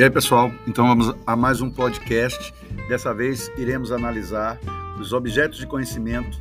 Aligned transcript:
E 0.00 0.02
aí, 0.02 0.08
pessoal? 0.08 0.50
Então 0.66 0.86
vamos 0.86 1.14
a 1.26 1.36
mais 1.36 1.60
um 1.60 1.70
podcast. 1.70 2.54
Dessa 2.88 3.12
vez 3.12 3.48
iremos 3.58 3.92
analisar 3.92 4.58
os 4.98 5.12
objetos 5.12 5.58
de 5.58 5.66
conhecimento 5.66 6.40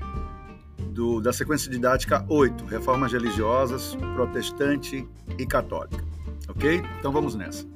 do, 0.93 1.20
da 1.20 1.33
sequência 1.33 1.69
didática 1.69 2.25
8, 2.30 2.63
reformas 2.63 3.11
religiosas, 3.11 3.98
protestante 4.16 5.05
e 5.38 5.45
católica. 5.45 6.02
Ok? 6.48 6.81
Então 6.99 7.11
vamos 7.11 7.35
nessa. 7.35 7.67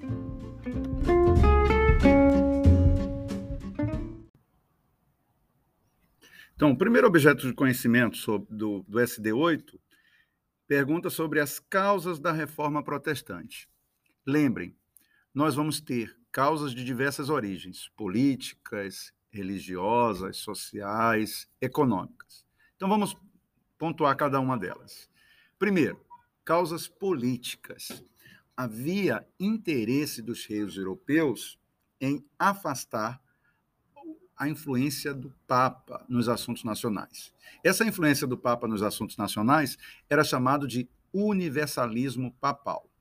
Então, 6.56 6.72
o 6.72 6.78
primeiro 6.78 7.08
objeto 7.08 7.46
de 7.46 7.54
conhecimento 7.54 8.16
sobre, 8.16 8.48
do, 8.56 8.86
do 8.88 9.00
SD8 9.00 9.78
pergunta 10.66 11.10
sobre 11.10 11.42
as 11.42 11.60
causas 11.60 12.22
da 12.22 12.32
reforma 12.32 12.82
protestante. 12.82 13.68
Lembrem, 14.26 14.74
nós 15.34 15.56
vamos 15.56 15.82
ter 15.82 16.16
causas 16.32 16.74
de 16.74 16.84
diversas 16.84 17.30
origens, 17.30 17.90
políticas, 17.96 19.12
religiosas, 19.32 20.38
sociais, 20.38 21.48
econômicas. 21.60 22.46
Então 22.76 22.88
vamos 22.88 23.18
pontuar 23.78 24.16
cada 24.16 24.40
uma 24.40 24.58
delas. 24.58 25.10
Primeiro, 25.58 26.00
causas 26.46 26.88
políticas. 26.88 28.04
Havia 28.56 29.28
interesse 29.40 30.22
dos 30.22 30.46
reis 30.46 30.78
europeus 30.78 31.58
em 32.00 32.24
afastar 32.38 33.20
a 34.38 34.48
influência 34.48 35.14
do 35.14 35.34
Papa 35.48 36.06
nos 36.08 36.30
assuntos 36.30 36.64
nacionais. 36.64 37.34
Essa 37.64 37.86
influência 37.86 38.28
do 38.28 38.38
Papa 38.38 38.68
nos 38.68 38.84
assuntos 38.84 39.18
nacionais 39.18 39.78
era 40.10 40.24
chamado 40.24 40.68
de 40.68 40.88
universalismo 41.12 42.32
papal. 42.40 42.93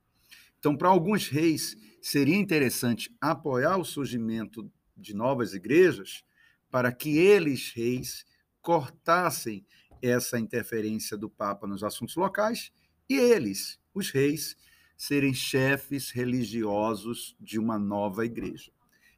Então, 0.62 0.76
para 0.76 0.90
alguns 0.90 1.26
reis, 1.26 1.76
seria 2.00 2.36
interessante 2.36 3.12
apoiar 3.20 3.78
o 3.78 3.84
surgimento 3.84 4.70
de 4.96 5.12
novas 5.12 5.54
igrejas 5.54 6.22
para 6.70 6.92
que 6.92 7.18
eles, 7.18 7.72
reis, 7.74 8.24
cortassem 8.60 9.66
essa 10.00 10.38
interferência 10.38 11.16
do 11.16 11.28
Papa 11.28 11.66
nos 11.66 11.82
assuntos 11.82 12.14
locais 12.14 12.70
e 13.08 13.14
eles, 13.16 13.80
os 13.92 14.10
reis, 14.10 14.56
serem 14.96 15.34
chefes 15.34 16.12
religiosos 16.12 17.36
de 17.40 17.58
uma 17.58 17.76
nova 17.76 18.24
igreja. 18.24 18.70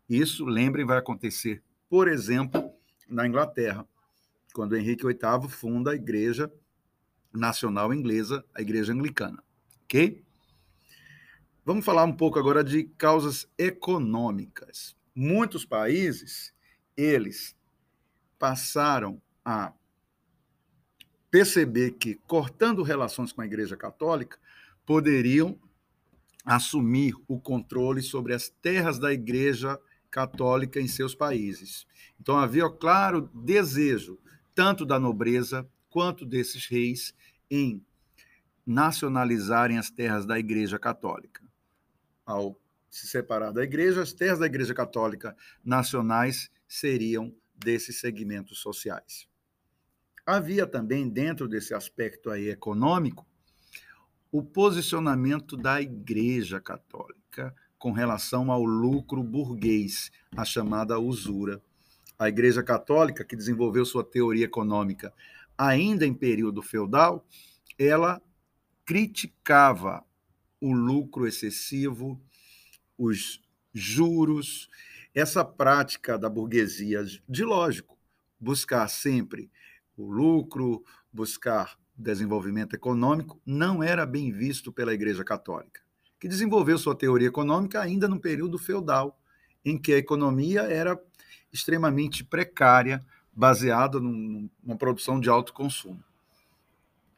Isso, 0.08 0.46
lembrem, 0.46 0.86
vai 0.86 0.96
acontecer, 0.96 1.62
por 1.90 2.08
exemplo, 2.08 2.72
na 3.06 3.26
Inglaterra, 3.26 3.86
quando 4.54 4.78
Henrique 4.78 5.04
VIII 5.04 5.50
funda 5.50 5.90
a 5.90 5.94
Igreja 5.94 6.50
Nacional 7.30 7.92
Inglesa, 7.92 8.42
a 8.54 8.62
Igreja 8.62 8.94
Anglicana. 8.94 9.44
Ok? 9.82 10.23
Vamos 11.66 11.86
falar 11.86 12.04
um 12.04 12.12
pouco 12.12 12.38
agora 12.38 12.62
de 12.62 12.84
causas 12.84 13.48
econômicas. 13.56 14.94
Muitos 15.14 15.64
países, 15.64 16.52
eles 16.94 17.56
passaram 18.38 19.18
a 19.42 19.72
perceber 21.30 21.92
que, 21.92 22.16
cortando 22.26 22.82
relações 22.82 23.32
com 23.32 23.40
a 23.40 23.46
Igreja 23.46 23.78
Católica, 23.78 24.38
poderiam 24.84 25.58
assumir 26.44 27.14
o 27.26 27.40
controle 27.40 28.02
sobre 28.02 28.34
as 28.34 28.50
terras 28.50 28.98
da 28.98 29.10
Igreja 29.10 29.80
Católica 30.10 30.78
em 30.78 30.86
seus 30.86 31.14
países. 31.14 31.86
Então 32.20 32.36
havia, 32.36 32.68
claro, 32.68 33.30
desejo, 33.32 34.18
tanto 34.54 34.84
da 34.84 35.00
nobreza 35.00 35.66
quanto 35.88 36.26
desses 36.26 36.66
reis, 36.66 37.14
em 37.50 37.82
nacionalizarem 38.66 39.78
as 39.78 39.88
terras 39.88 40.26
da 40.26 40.38
Igreja 40.38 40.78
Católica 40.78 41.42
ao 42.24 42.58
se 42.90 43.08
separar 43.08 43.52
da 43.52 43.64
igreja, 43.64 44.02
as 44.02 44.12
terras 44.12 44.38
da 44.38 44.46
Igreja 44.46 44.72
Católica 44.72 45.36
nacionais 45.64 46.48
seriam 46.68 47.34
desses 47.54 47.98
segmentos 47.98 48.60
sociais. 48.60 49.26
Havia 50.24 50.66
também, 50.66 51.08
dentro 51.08 51.48
desse 51.48 51.74
aspecto 51.74 52.30
aí 52.30 52.48
econômico, 52.48 53.26
o 54.30 54.42
posicionamento 54.42 55.56
da 55.56 55.82
Igreja 55.82 56.60
Católica 56.60 57.54
com 57.78 57.92
relação 57.92 58.50
ao 58.50 58.64
lucro 58.64 59.22
burguês, 59.22 60.10
a 60.36 60.44
chamada 60.44 60.98
usura. 60.98 61.60
A 62.18 62.28
Igreja 62.28 62.62
Católica, 62.62 63.24
que 63.24 63.36
desenvolveu 63.36 63.84
sua 63.84 64.02
teoria 64.02 64.46
econômica 64.46 65.12
ainda 65.58 66.06
em 66.06 66.14
período 66.14 66.62
feudal, 66.62 67.26
ela 67.78 68.22
criticava 68.84 70.04
o 70.64 70.72
lucro 70.72 71.26
excessivo, 71.26 72.18
os 72.96 73.42
juros, 73.70 74.70
essa 75.14 75.44
prática 75.44 76.18
da 76.18 76.30
burguesia 76.30 77.04
de 77.28 77.44
lógico, 77.44 77.98
buscar 78.40 78.88
sempre 78.88 79.50
o 79.94 80.10
lucro, 80.10 80.82
buscar 81.12 81.78
desenvolvimento 81.94 82.74
econômico, 82.74 83.38
não 83.44 83.82
era 83.82 84.06
bem 84.06 84.32
visto 84.32 84.72
pela 84.72 84.94
Igreja 84.94 85.22
Católica, 85.22 85.82
que 86.18 86.26
desenvolveu 86.26 86.78
sua 86.78 86.96
teoria 86.96 87.28
econômica 87.28 87.82
ainda 87.82 88.08
no 88.08 88.18
período 88.18 88.56
feudal, 88.56 89.20
em 89.62 89.76
que 89.76 89.92
a 89.92 89.98
economia 89.98 90.62
era 90.62 90.98
extremamente 91.52 92.24
precária, 92.24 93.04
baseada 93.30 94.00
numa 94.00 94.78
produção 94.78 95.20
de 95.20 95.28
alto 95.28 95.52
consumo. 95.52 96.02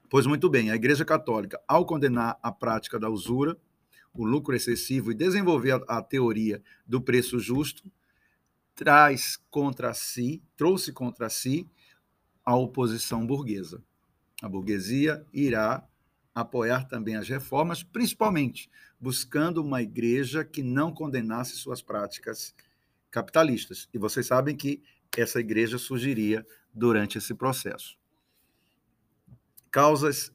Pois 0.09 0.25
muito 0.25 0.49
bem, 0.49 0.71
a 0.71 0.77
Igreja 0.77 1.05
Católica, 1.05 1.61
ao 1.67 1.85
condenar 1.85 2.39
a 2.41 2.53
prática 2.53 2.97
da 2.97 3.11
usura, 3.11 3.57
o 4.15 4.25
lucro 4.25 4.55
excessivo 4.55 5.11
e 5.11 5.15
desenvolver 5.15 5.73
a, 5.73 5.99
a 5.99 6.03
teoria 6.03 6.63
do 6.87 7.01
preço 7.01 7.41
justo, 7.41 7.91
traz 8.75 9.37
contra 9.51 9.93
si, 9.95 10.41
trouxe 10.57 10.93
contra 10.93 11.29
si 11.29 11.69
a 12.45 12.55
oposição 12.55 13.27
burguesa. 13.27 13.83
A 14.41 14.49
burguesia 14.49 15.27
irá 15.33 15.85
apoiar 16.33 16.87
também 16.87 17.17
as 17.17 17.29
reformas, 17.29 17.83
principalmente 17.83 18.71
buscando 19.01 19.61
uma 19.61 19.83
igreja 19.83 20.45
que 20.45 20.63
não 20.63 20.93
condenasse 20.93 21.57
suas 21.57 21.83
práticas 21.83 22.55
capitalistas. 23.11 23.89
E 23.93 23.99
vocês 23.99 24.27
sabem 24.27 24.55
que 24.55 24.81
essa 25.17 25.41
igreja 25.41 25.79
surgiria 25.79 26.47
durante 26.73 27.19
esse 27.19 27.35
processo 27.35 27.99
causas 29.71 30.33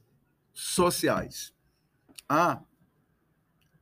sociais. 0.53 1.53
Há, 2.27 2.61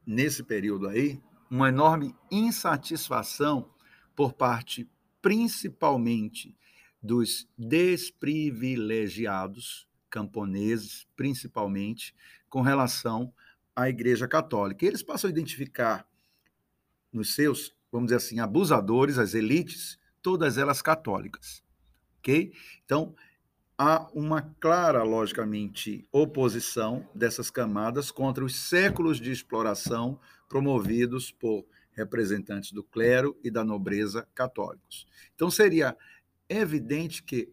nesse 0.06 0.44
período 0.44 0.88
aí, 0.88 1.20
uma 1.50 1.70
enorme 1.70 2.14
insatisfação 2.30 3.74
por 4.16 4.34
parte, 4.34 4.88
principalmente, 5.22 6.56
dos 7.02 7.48
desprivilegiados, 7.58 9.88
camponeses, 10.10 11.08
principalmente, 11.16 12.14
com 12.50 12.60
relação 12.62 13.34
à 13.76 13.90
Igreja 13.90 14.28
Católica. 14.28 14.86
Eles 14.86 15.02
passam 15.02 15.30
a 15.30 15.32
identificar 15.32 16.06
nos 17.12 17.34
seus, 17.34 17.76
vamos 17.92 18.08
dizer 18.08 18.18
assim, 18.18 18.40
abusadores, 18.40 19.18
as 19.18 19.34
elites, 19.34 19.98
todas 20.22 20.58
elas 20.58 20.82
católicas. 20.82 21.64
Ok? 22.20 22.54
Então, 22.84 23.16
há 23.82 24.06
uma 24.14 24.42
clara, 24.60 25.04
logicamente, 25.04 26.06
oposição 26.12 27.08
dessas 27.16 27.50
camadas 27.50 28.12
contra 28.12 28.44
os 28.44 28.54
séculos 28.54 29.22
de 29.22 29.32
exploração 29.32 30.20
promovidos 30.50 31.32
por 31.32 31.66
representantes 31.94 32.74
do 32.74 32.84
clero 32.84 33.40
e 33.42 33.50
da 33.50 33.64
nobreza 33.64 34.28
católicos. 34.36 35.08
Então, 35.34 35.50
seria 35.50 35.96
evidente 36.50 37.24
que 37.24 37.50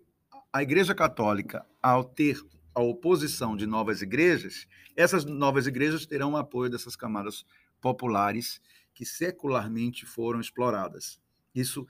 a 0.53 0.65
Igreja 0.65 0.97
Católica, 0.97 1.65
ao 1.81 2.03
ter 2.03 2.45
a 2.75 2.83
oposição 2.83 3.57
de 3.57 3.65
novas 3.65 4.03
igrejas, 4.03 4.67
essas 4.97 5.25
novas 5.25 5.69
igrejas 5.69 6.07
terão 6.07 6.33
o 6.33 6.37
apoio 6.37 6.69
dessas 6.69 6.97
camadas 6.97 7.47
populares 7.81 8.61
que 8.93 9.07
secularmente 9.07 10.05
foram 10.05 10.41
exploradas. 10.41 11.21
Isso 11.55 11.87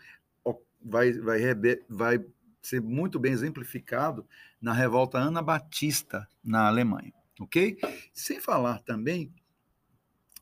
vai, 0.83 1.13
vai, 1.13 1.41
vai 1.89 2.25
ser 2.67 2.81
muito 2.81 3.19
bem 3.19 3.33
exemplificado 3.33 4.27
na 4.61 4.73
revolta 4.73 5.19
anabatista 5.19 6.27
na 6.43 6.67
Alemanha, 6.67 7.13
ok? 7.39 7.79
Sem 8.13 8.41
falar 8.41 8.81
também 8.81 9.33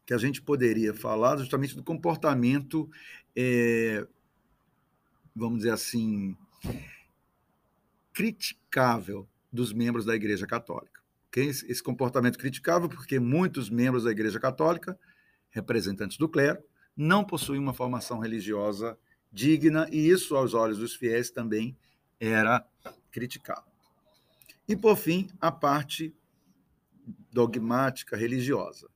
que 0.07 0.15
a 0.15 0.19
gente 0.19 0.41
poderia 0.41 0.95
falar 0.95 1.37
justamente 1.37 1.77
do 1.77 1.85
comportamento, 1.85 2.91
é, 3.37 4.07
vamos 5.37 5.59
dizer 5.59 5.73
assim, 5.73 6.35
criticável 8.13 9.29
dos 9.53 9.73
membros 9.73 10.07
da 10.07 10.15
Igreja 10.15 10.47
Católica. 10.47 11.03
Okay? 11.29 11.49
Esse 11.49 11.83
comportamento 11.83 12.39
criticável 12.39 12.89
porque 12.89 13.19
muitos 13.19 13.69
membros 13.69 14.05
da 14.05 14.11
Igreja 14.11 14.41
Católica, 14.41 14.99
representantes 15.51 16.17
do 16.17 16.29
clero, 16.29 16.63
não 16.97 17.23
possuem 17.23 17.61
uma 17.61 17.75
formação 17.75 18.19
religiosa 18.19 18.97
digna 19.31 19.89
e 19.91 20.09
isso, 20.09 20.37
aos 20.37 20.55
olhos 20.55 20.79
dos 20.79 20.95
fiéis, 20.95 21.31
também 21.31 21.77
era 22.19 22.67
criticado. 23.11 23.65
E, 24.67 24.75
por 24.75 24.97
fim, 24.97 25.29
a 25.41 25.53
parte 25.53 26.15
dogmática 27.31 28.17
religiosa. 28.17 28.89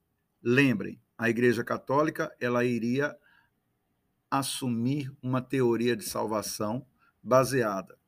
Lembrem, 0.42 1.00
a 1.16 1.28
Igreja 1.28 1.62
Católica 1.64 2.34
ela 2.40 2.64
iria 2.64 3.16
assumir 4.30 5.12
uma 5.22 5.42
teoria 5.42 5.96
de 5.96 6.04
salvação 6.04 6.86
baseada 7.22 7.98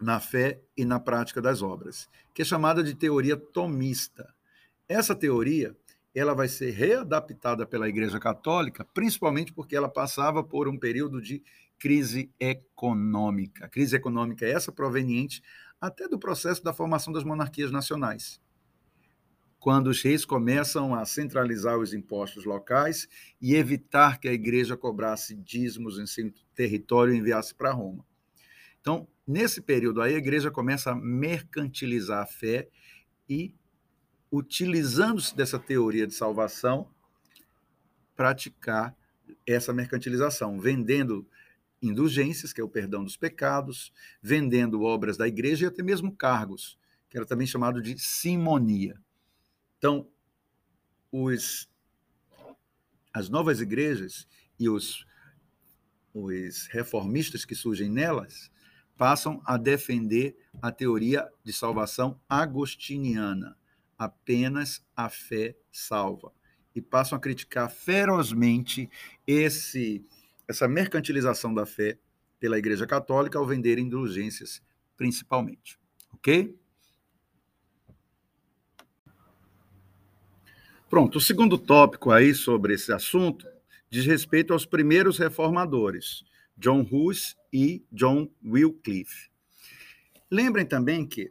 na 0.00 0.20
fé 0.20 0.60
e 0.76 0.84
na 0.84 1.00
prática 1.00 1.42
das 1.42 1.62
obras, 1.62 2.08
que 2.32 2.42
é 2.42 2.44
chamada 2.44 2.82
de 2.84 2.94
teoria 2.94 3.36
tomista. 3.36 4.32
Essa 4.88 5.14
teoria 5.14 5.76
ela 6.14 6.34
vai 6.34 6.48
ser 6.48 6.70
readaptada 6.70 7.66
pela 7.66 7.88
Igreja 7.88 8.18
Católica, 8.18 8.84
principalmente 8.84 9.52
porque 9.52 9.76
ela 9.76 9.88
passava 9.88 10.42
por 10.42 10.68
um 10.68 10.78
período 10.78 11.20
de 11.20 11.42
crise 11.78 12.30
econômica. 12.38 13.66
A 13.66 13.68
crise 13.68 13.96
econômica 13.96 14.44
é 14.44 14.50
essa 14.50 14.72
proveniente 14.72 15.42
até 15.80 16.08
do 16.08 16.18
processo 16.18 16.62
da 16.62 16.72
formação 16.72 17.12
das 17.12 17.24
monarquias 17.24 17.70
nacionais. 17.70 18.40
Quando 19.58 19.88
os 19.88 20.02
reis 20.02 20.24
começam 20.24 20.94
a 20.94 21.04
centralizar 21.04 21.78
os 21.78 21.92
impostos 21.92 22.44
locais 22.44 23.08
e 23.40 23.54
evitar 23.54 24.18
que 24.18 24.28
a 24.28 24.32
igreja 24.32 24.76
cobrasse 24.76 25.34
dízimos 25.34 25.98
em 25.98 26.06
seu 26.06 26.32
território 26.54 27.12
e 27.12 27.18
enviasse 27.18 27.54
para 27.54 27.72
Roma. 27.72 28.04
Então, 28.80 29.08
nesse 29.26 29.60
período 29.60 30.00
aí, 30.00 30.14
a 30.14 30.18
igreja 30.18 30.50
começa 30.50 30.92
a 30.92 30.94
mercantilizar 30.94 32.22
a 32.22 32.26
fé 32.26 32.68
e, 33.28 33.54
utilizando-se 34.30 35.36
dessa 35.36 35.58
teoria 35.58 36.06
de 36.06 36.14
salvação, 36.14 36.88
praticar 38.14 38.96
essa 39.46 39.72
mercantilização, 39.72 40.60
vendendo 40.60 41.26
indulgências, 41.82 42.52
que 42.52 42.60
é 42.60 42.64
o 42.64 42.68
perdão 42.68 43.04
dos 43.04 43.16
pecados, 43.16 43.92
vendendo 44.22 44.82
obras 44.82 45.16
da 45.16 45.28
igreja 45.28 45.66
e 45.66 45.68
até 45.68 45.82
mesmo 45.82 46.14
cargos, 46.14 46.78
que 47.08 47.16
era 47.16 47.26
também 47.26 47.46
chamado 47.46 47.80
de 47.80 47.98
simonia. 47.98 49.00
Então, 49.78 50.08
os, 51.10 51.68
as 53.12 53.28
novas 53.28 53.60
igrejas 53.60 54.26
e 54.58 54.68
os, 54.68 55.06
os 56.12 56.66
reformistas 56.66 57.44
que 57.44 57.54
surgem 57.54 57.88
nelas 57.88 58.50
passam 58.96 59.40
a 59.44 59.56
defender 59.56 60.36
a 60.60 60.72
teoria 60.72 61.26
de 61.44 61.52
salvação 61.52 62.20
agostiniana, 62.28 63.56
apenas 63.96 64.84
a 64.94 65.08
fé 65.08 65.56
salva, 65.70 66.32
e 66.74 66.82
passam 66.82 67.16
a 67.16 67.20
criticar 67.20 67.70
ferozmente 67.70 68.90
esse 69.26 70.04
essa 70.48 70.66
mercantilização 70.66 71.52
da 71.52 71.66
fé 71.66 71.98
pela 72.40 72.58
Igreja 72.58 72.86
Católica 72.86 73.38
ao 73.38 73.46
vender 73.46 73.78
indulgências, 73.78 74.62
principalmente. 74.96 75.78
Ok? 76.14 76.58
Pronto, 80.88 81.18
o 81.18 81.20
segundo 81.20 81.58
tópico 81.58 82.10
aí 82.10 82.34
sobre 82.34 82.72
esse 82.72 82.90
assunto 82.90 83.46
diz 83.90 84.06
respeito 84.06 84.54
aos 84.54 84.64
primeiros 84.64 85.18
reformadores, 85.18 86.24
John 86.56 86.86
Hus 86.90 87.36
e 87.52 87.84
John 87.92 88.30
Wycliffe. 88.42 89.30
Lembrem 90.30 90.64
também 90.64 91.06
que 91.06 91.30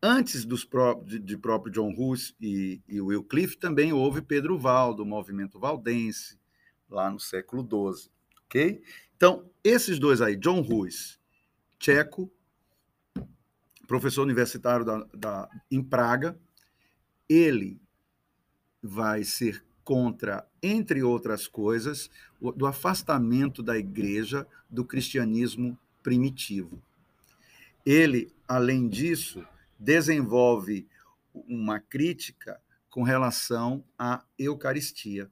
antes 0.00 0.44
dos 0.44 0.64
pró 0.64 0.94
de, 0.94 1.18
de, 1.18 1.36
próprio 1.36 1.72
John 1.72 1.92
Hus 1.96 2.36
e, 2.40 2.80
e 2.88 3.00
Wycliffe 3.00 3.56
também 3.56 3.92
houve 3.92 4.22
Pedro 4.22 4.58
Val, 4.58 4.94
do 4.94 5.04
movimento 5.04 5.58
valdense, 5.58 6.38
lá 6.88 7.10
no 7.10 7.18
século 7.18 7.62
XII 7.62 8.13
Então, 9.16 9.50
esses 9.64 9.98
dois 9.98 10.20
aí, 10.20 10.36
John 10.36 10.60
Ruiz, 10.60 11.18
tcheco, 11.78 12.30
professor 13.86 14.22
universitário 14.22 14.84
da, 14.84 15.06
da, 15.12 15.48
em 15.70 15.82
Praga, 15.82 16.38
ele 17.28 17.80
vai 18.82 19.24
ser 19.24 19.64
contra, 19.82 20.46
entre 20.62 21.02
outras 21.02 21.46
coisas, 21.46 22.10
o, 22.40 22.52
do 22.52 22.66
afastamento 22.66 23.62
da 23.62 23.76
igreja 23.76 24.46
do 24.70 24.84
cristianismo 24.84 25.78
primitivo. 26.02 26.82
Ele, 27.84 28.32
além 28.46 28.88
disso, 28.88 29.46
desenvolve 29.78 30.86
uma 31.32 31.80
crítica 31.80 32.60
com 32.88 33.02
relação 33.02 33.84
à 33.98 34.24
Eucaristia. 34.38 35.30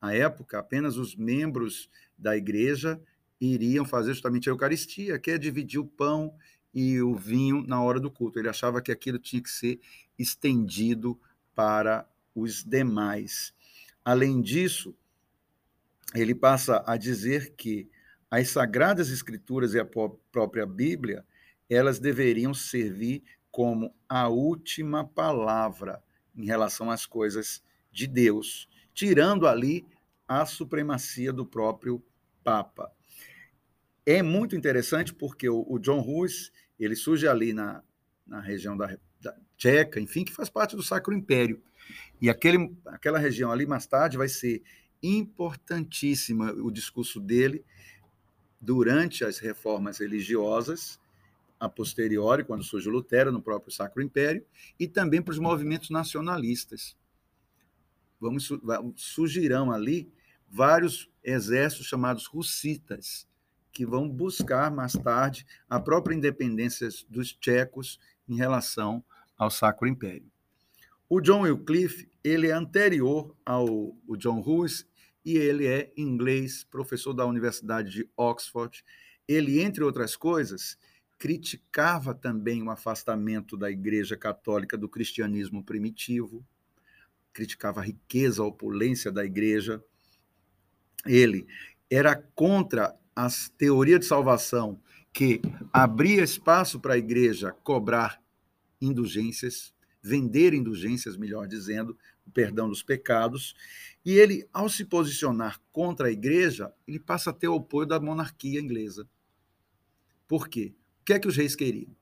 À 0.00 0.14
época, 0.14 0.58
apenas 0.58 0.96
os 0.96 1.14
membros 1.14 1.90
da 2.20 2.36
igreja 2.36 3.00
iriam 3.40 3.84
fazer 3.84 4.12
justamente 4.12 4.48
a 4.48 4.52
Eucaristia, 4.52 5.18
que 5.18 5.30
é 5.30 5.38
dividir 5.38 5.80
o 5.80 5.86
pão 5.86 6.34
e 6.72 7.00
o 7.00 7.14
vinho 7.14 7.64
na 7.66 7.82
hora 7.82 7.98
do 7.98 8.10
culto. 8.10 8.38
Ele 8.38 8.48
achava 8.48 8.82
que 8.82 8.92
aquilo 8.92 9.18
tinha 9.18 9.42
que 9.42 9.50
ser 9.50 9.80
estendido 10.18 11.18
para 11.54 12.06
os 12.34 12.62
demais. 12.62 13.54
Além 14.04 14.40
disso, 14.40 14.94
ele 16.14 16.34
passa 16.34 16.82
a 16.86 16.96
dizer 16.96 17.54
que 17.56 17.88
as 18.30 18.50
sagradas 18.50 19.10
escrituras 19.10 19.74
e 19.74 19.80
a 19.80 19.84
própria 19.84 20.66
Bíblia, 20.66 21.24
elas 21.68 21.98
deveriam 21.98 22.54
servir 22.54 23.22
como 23.50 23.92
a 24.08 24.28
última 24.28 25.04
palavra 25.04 26.02
em 26.36 26.44
relação 26.44 26.90
às 26.90 27.06
coisas 27.06 27.62
de 27.90 28.06
Deus, 28.06 28.68
tirando 28.94 29.48
ali 29.48 29.84
a 30.28 30.46
supremacia 30.46 31.32
do 31.32 31.44
próprio 31.44 32.00
Papa. 32.42 32.92
É 34.04 34.22
muito 34.22 34.56
interessante 34.56 35.14
porque 35.14 35.48
o, 35.48 35.64
o 35.68 35.78
John 35.78 36.00
Hus, 36.00 36.52
ele 36.78 36.96
surge 36.96 37.28
ali 37.28 37.52
na, 37.52 37.82
na 38.26 38.40
região 38.40 38.76
da, 38.76 38.96
da 39.20 39.36
Tcheca, 39.56 40.00
enfim, 40.00 40.24
que 40.24 40.32
faz 40.32 40.48
parte 40.48 40.74
do 40.74 40.82
Sacro 40.82 41.14
Império. 41.14 41.62
E 42.20 42.30
aquele, 42.30 42.74
aquela 42.86 43.18
região 43.18 43.50
ali, 43.50 43.66
mais 43.66 43.86
tarde, 43.86 44.16
vai 44.16 44.28
ser 44.28 44.62
importantíssima 45.02 46.52
o 46.52 46.70
discurso 46.70 47.20
dele 47.20 47.64
durante 48.60 49.24
as 49.24 49.38
reformas 49.38 49.98
religiosas, 49.98 51.00
a 51.58 51.68
posteriori, 51.68 52.44
quando 52.44 52.64
surge 52.64 52.88
o 52.88 52.92
Lutero 52.92 53.32
no 53.32 53.42
próprio 53.42 53.72
Sacro 53.72 54.02
Império, 54.02 54.44
e 54.78 54.86
também 54.86 55.20
para 55.20 55.32
os 55.32 55.38
movimentos 55.38 55.90
nacionalistas. 55.90 56.96
Vamos, 58.18 58.50
surgirão 58.96 59.72
ali 59.72 60.10
vários 60.50 61.08
exércitos 61.22 61.86
chamados 61.86 62.26
russitas, 62.26 63.28
que 63.72 63.86
vão 63.86 64.08
buscar 64.08 64.70
mais 64.70 64.92
tarde 64.92 65.46
a 65.68 65.78
própria 65.78 66.14
independência 66.14 66.88
dos 67.08 67.32
tchecos 67.32 68.00
em 68.28 68.36
relação 68.36 69.04
ao 69.38 69.50
Sacro 69.50 69.86
Império. 69.86 70.30
O 71.08 71.20
John 71.20 71.42
Wycliffe, 71.42 72.10
ele 72.22 72.48
é 72.48 72.52
anterior 72.52 73.34
ao 73.44 73.96
John 74.18 74.40
Hus 74.40 74.86
e 75.24 75.36
ele 75.36 75.66
é 75.66 75.92
inglês, 75.96 76.64
professor 76.64 77.12
da 77.12 77.26
Universidade 77.26 77.90
de 77.90 78.10
Oxford. 78.16 78.84
Ele, 79.26 79.60
entre 79.60 79.84
outras 79.84 80.16
coisas, 80.16 80.76
criticava 81.18 82.14
também 82.14 82.62
o 82.62 82.70
afastamento 82.70 83.56
da 83.56 83.70
Igreja 83.70 84.16
Católica 84.16 84.76
do 84.78 84.88
cristianismo 84.88 85.64
primitivo, 85.64 86.44
criticava 87.32 87.80
a 87.80 87.84
riqueza, 87.84 88.42
a 88.42 88.46
opulência 88.46 89.12
da 89.12 89.24
Igreja, 89.24 89.84
ele 91.06 91.46
era 91.90 92.16
contra 92.34 92.96
a 93.14 93.28
teoria 93.58 93.98
de 93.98 94.06
salvação 94.06 94.80
que 95.12 95.40
abria 95.72 96.22
espaço 96.22 96.78
para 96.78 96.94
a 96.94 96.98
igreja 96.98 97.52
cobrar 97.64 98.22
indulgências, 98.80 99.74
vender 100.02 100.54
indulgências, 100.54 101.16
melhor 101.16 101.46
dizendo, 101.46 101.96
o 102.26 102.30
perdão 102.30 102.68
dos 102.68 102.82
pecados. 102.82 103.54
E 104.04 104.12
ele, 104.12 104.48
ao 104.52 104.68
se 104.68 104.84
posicionar 104.84 105.60
contra 105.72 106.08
a 106.08 106.12
igreja, 106.12 106.72
ele 106.86 106.98
passa 106.98 107.30
a 107.30 107.32
ter 107.32 107.48
o 107.48 107.56
apoio 107.56 107.86
da 107.86 108.00
monarquia 108.00 108.60
inglesa. 108.60 109.06
Por 110.26 110.48
quê? 110.48 110.74
O 111.02 111.04
que 111.04 111.12
é 111.12 111.18
que 111.18 111.28
os 111.28 111.36
reis 111.36 111.56
queriam? 111.56 111.94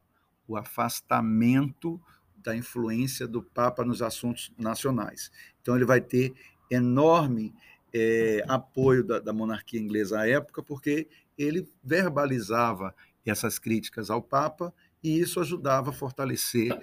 O 0.46 0.56
afastamento 0.56 2.00
da 2.36 2.54
influência 2.54 3.26
do 3.26 3.42
Papa 3.42 3.84
nos 3.84 4.02
assuntos 4.02 4.52
nacionais. 4.56 5.30
Então, 5.60 5.74
ele 5.74 5.84
vai 5.84 6.00
ter 6.00 6.34
enorme 6.70 7.54
é, 7.92 8.44
apoio 8.48 9.04
da, 9.04 9.18
da, 9.18 9.32
monarquia 9.32 9.80
inglesa 9.80 10.20
à 10.20 10.28
época, 10.28 10.62
porque 10.62 11.08
ele 11.36 11.68
verbalizava 11.82 12.94
essas 13.24 13.58
críticas 13.58 14.10
ao 14.10 14.22
Papa 14.22 14.72
e 15.02 15.18
isso 15.18 15.40
ajudava 15.40 15.90
a 15.90 15.92
fortalecer 15.92 16.76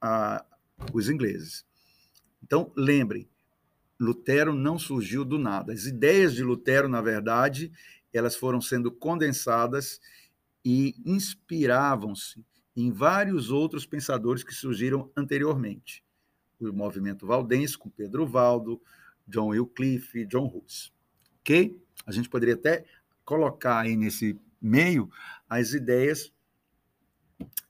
a, 0.00 0.44
os 0.92 1.08
ingleses. 1.08 1.64
Então, 2.42 2.72
lembrem, 2.76 3.28
Lutero 3.98 4.52
não 4.52 4.78
surgiu 4.78 5.24
do 5.24 5.38
nada. 5.38 5.72
As 5.72 5.86
ideias 5.86 6.34
de 6.34 6.42
Lutero, 6.42 6.88
na 6.88 7.00
verdade, 7.00 7.72
elas 8.12 8.36
foram 8.36 8.60
sendo 8.60 8.90
condensadas 8.90 10.00
e 10.64 10.94
inspiravam-se 11.04 12.44
em 12.76 12.90
vários 12.90 13.50
outros 13.50 13.86
pensadores 13.86 14.42
que 14.42 14.52
surgiram 14.52 15.10
anteriormente. 15.16 16.02
O 16.60 16.72
movimento 16.72 17.26
valdense, 17.26 17.78
com 17.78 17.88
Pedro 17.88 18.26
Valdo, 18.26 18.80
John 19.26 19.48
Wycliffe, 19.48 20.26
John 20.26 20.46
Hus. 20.46 20.92
Ok? 21.40 21.80
A 22.06 22.12
gente 22.12 22.28
poderia 22.28 22.54
até 22.54 22.84
colocar 23.24 23.80
aí 23.80 23.96
nesse 23.96 24.38
meio 24.60 25.10
as 25.48 25.72
ideias 25.72 26.32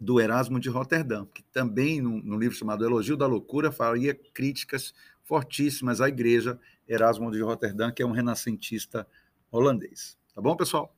do 0.00 0.20
Erasmo 0.20 0.61
de 0.61 0.68
Roterdã, 0.68 1.26
que 1.26 1.42
também, 1.44 2.00
no, 2.00 2.38
livro 2.38 2.56
chamado 2.56 2.84
Elogio 2.84 3.16
da 3.16 3.26
Loucura, 3.26 3.73
faria 3.73 4.14
críticas 4.14 4.94
fortíssimas 5.23 6.00
à 6.00 6.08
igreja 6.08 6.58
Erasmo 6.87 7.30
de 7.30 7.40
Roterdã, 7.40 7.90
que 7.90 8.02
é 8.02 8.06
um 8.06 8.12
renascentista 8.12 9.06
holandês. 9.50 10.18
Tá 10.34 10.40
bom, 10.40 10.54
pessoal? 10.56 10.94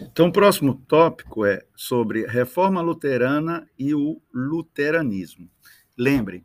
Então, 0.00 0.28
o 0.28 0.32
próximo 0.32 0.74
tópico 0.86 1.44
é 1.44 1.64
sobre 1.74 2.26
reforma 2.26 2.82
luterana 2.82 3.68
e 3.78 3.94
o 3.94 4.20
luteranismo. 4.32 5.50
Lembrem, 5.96 6.44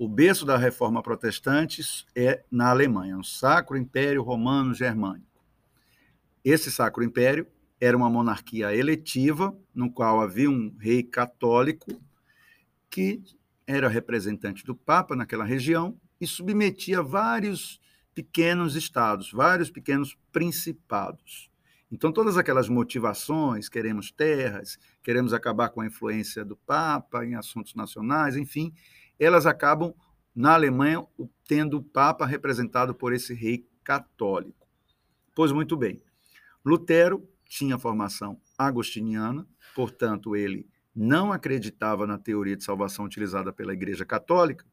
o 0.00 0.08
berço 0.08 0.46
da 0.46 0.56
reforma 0.56 1.02
protestante 1.02 1.82
é 2.16 2.42
na 2.50 2.70
Alemanha, 2.70 3.18
o 3.18 3.22
Sacro 3.22 3.76
Império 3.76 4.22
Romano 4.22 4.72
Germânico. 4.72 5.44
Esse 6.42 6.72
Sacro 6.72 7.04
Império 7.04 7.46
era 7.78 7.94
uma 7.94 8.08
monarquia 8.08 8.74
eletiva, 8.74 9.54
no 9.74 9.92
qual 9.92 10.22
havia 10.22 10.48
um 10.48 10.74
rei 10.78 11.02
católico 11.02 12.00
que 12.88 13.22
era 13.66 13.90
representante 13.90 14.64
do 14.64 14.74
Papa 14.74 15.14
naquela 15.14 15.44
região 15.44 15.94
e 16.18 16.26
submetia 16.26 17.02
vários 17.02 17.78
pequenos 18.14 18.76
estados, 18.76 19.30
vários 19.30 19.70
pequenos 19.70 20.16
principados. 20.32 21.50
Então, 21.92 22.10
todas 22.10 22.38
aquelas 22.38 22.70
motivações, 22.70 23.68
queremos 23.68 24.10
terras, 24.10 24.78
queremos 25.02 25.34
acabar 25.34 25.68
com 25.68 25.82
a 25.82 25.86
influência 25.86 26.42
do 26.42 26.56
Papa 26.56 27.22
em 27.26 27.34
assuntos 27.34 27.74
nacionais, 27.74 28.34
enfim, 28.34 28.72
elas 29.20 29.46
acabam, 29.46 29.94
na 30.34 30.54
Alemanha, 30.54 31.06
tendo 31.46 31.76
o 31.76 31.82
Papa 31.82 32.24
representado 32.24 32.94
por 32.94 33.12
esse 33.12 33.34
rei 33.34 33.68
católico. 33.84 34.66
Pois 35.34 35.52
muito 35.52 35.76
bem, 35.76 36.02
Lutero 36.64 37.28
tinha 37.44 37.78
formação 37.78 38.40
agostiniana, 38.56 39.46
portanto, 39.74 40.34
ele 40.34 40.66
não 40.94 41.32
acreditava 41.32 42.06
na 42.06 42.18
teoria 42.18 42.56
de 42.56 42.64
salvação 42.64 43.04
utilizada 43.04 43.52
pela 43.52 43.72
Igreja 43.72 44.04
Católica, 44.04 44.64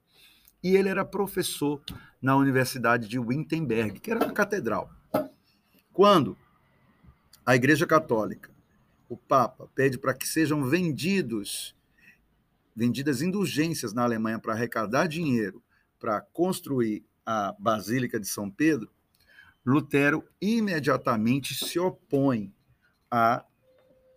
e 0.64 0.76
ele 0.76 0.90
era 0.90 1.06
professor 1.06 1.82
na 2.22 2.36
Universidade 2.36 3.08
de 3.08 3.20
Wittenberg, 3.20 4.00
que 4.00 4.12
era 4.12 4.24
uma 4.24 4.34
catedral. 4.34 4.90
Quando 5.94 6.38
a 7.46 7.56
Igreja 7.56 7.86
Católica, 7.86 8.52
o 9.08 9.16
Papa, 9.16 9.70
pede 9.74 9.98
para 9.98 10.14
que 10.14 10.28
sejam 10.28 10.64
vendidos 10.64 11.77
vendidas 12.78 13.24
indulgências 13.24 13.92
na 13.92 14.04
Alemanha 14.04 14.38
para 14.38 14.54
arrecadar 14.54 15.08
dinheiro 15.08 15.64
para 16.00 16.22
construir 16.22 17.04
a 17.26 17.52
Basílica 17.58 18.20
de 18.20 18.28
São 18.28 18.52
Pedro, 18.52 18.92
Lutero 19.66 20.24
imediatamente 20.40 21.56
se 21.56 21.80
opõe 21.80 22.54
a 23.10 23.44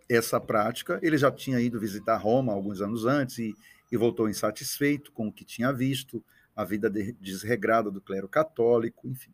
essa 0.07 0.39
prática. 0.39 0.99
Ele 1.01 1.17
já 1.17 1.31
tinha 1.31 1.59
ido 1.59 1.79
visitar 1.79 2.17
Roma 2.17 2.53
alguns 2.53 2.81
anos 2.81 3.03
antes 3.03 3.39
e, 3.39 3.55
e 3.91 3.97
voltou 3.97 4.29
insatisfeito 4.29 5.11
com 5.11 5.27
o 5.27 5.33
que 5.33 5.43
tinha 5.43 5.73
visto, 5.73 6.23
a 6.55 6.63
vida 6.63 6.87
desregrada 7.19 7.89
do 7.89 7.99
clero 7.99 8.29
católico, 8.29 9.07
enfim. 9.07 9.33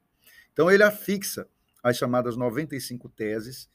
Então 0.54 0.72
ele 0.72 0.84
afixa 0.84 1.46
as 1.84 1.98
chamadas 1.98 2.38
95 2.38 3.10
teses 3.10 3.70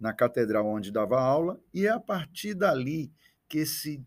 na 0.00 0.12
catedral 0.12 0.66
onde 0.66 0.90
dava 0.90 1.20
aula, 1.20 1.60
e 1.72 1.86
é 1.86 1.90
a 1.90 2.00
partir 2.00 2.54
dali 2.54 3.12
que 3.48 3.64
se 3.64 4.04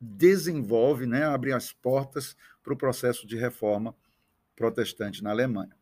desenvolve, 0.00 1.06
né, 1.06 1.24
abre 1.24 1.52
as 1.52 1.72
portas 1.72 2.36
para 2.62 2.72
o 2.72 2.76
processo 2.76 3.26
de 3.26 3.36
reforma 3.36 3.94
protestante 4.56 5.22
na 5.22 5.30
Alemanha. 5.30 5.76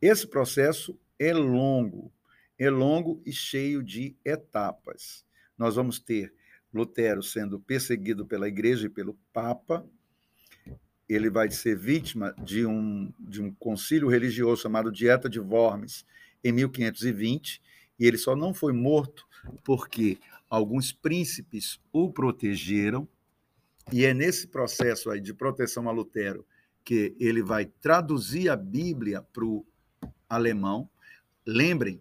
Esse 0.00 0.26
processo 0.26 0.98
é 1.18 1.32
longo, 1.32 2.12
é 2.58 2.68
longo 2.68 3.22
e 3.24 3.32
cheio 3.32 3.82
de 3.82 4.16
etapas. 4.24 5.24
Nós 5.56 5.76
vamos 5.76 5.98
ter 5.98 6.34
Lutero 6.72 7.22
sendo 7.22 7.60
perseguido 7.60 8.26
pela 8.26 8.48
igreja 8.48 8.86
e 8.86 8.90
pelo 8.90 9.16
Papa. 9.32 9.86
Ele 11.08 11.28
vai 11.28 11.50
ser 11.50 11.76
vítima 11.76 12.34
de 12.42 12.64
um, 12.64 13.12
de 13.18 13.42
um 13.42 13.52
concílio 13.52 14.08
religioso 14.08 14.62
chamado 14.62 14.90
Dieta 14.90 15.28
de 15.28 15.38
Worms, 15.38 16.06
em 16.42 16.50
1520, 16.52 17.62
e 17.98 18.06
ele 18.06 18.18
só 18.18 18.34
não 18.34 18.52
foi 18.52 18.72
morto 18.72 19.26
porque 19.62 20.18
alguns 20.48 20.92
príncipes 20.92 21.80
o 21.92 22.10
protegeram, 22.10 23.06
e 23.90 24.04
é 24.04 24.14
nesse 24.14 24.46
processo 24.46 25.10
aí 25.10 25.20
de 25.20 25.32
proteção 25.32 25.88
a 25.88 25.92
Lutero 25.92 26.46
que 26.84 27.16
ele 27.18 27.42
vai 27.42 27.66
traduzir 27.66 28.48
a 28.48 28.56
Bíblia 28.56 29.22
para 29.32 29.44
o 29.44 29.64
alemão. 30.28 30.88
Lembrem 31.46 32.00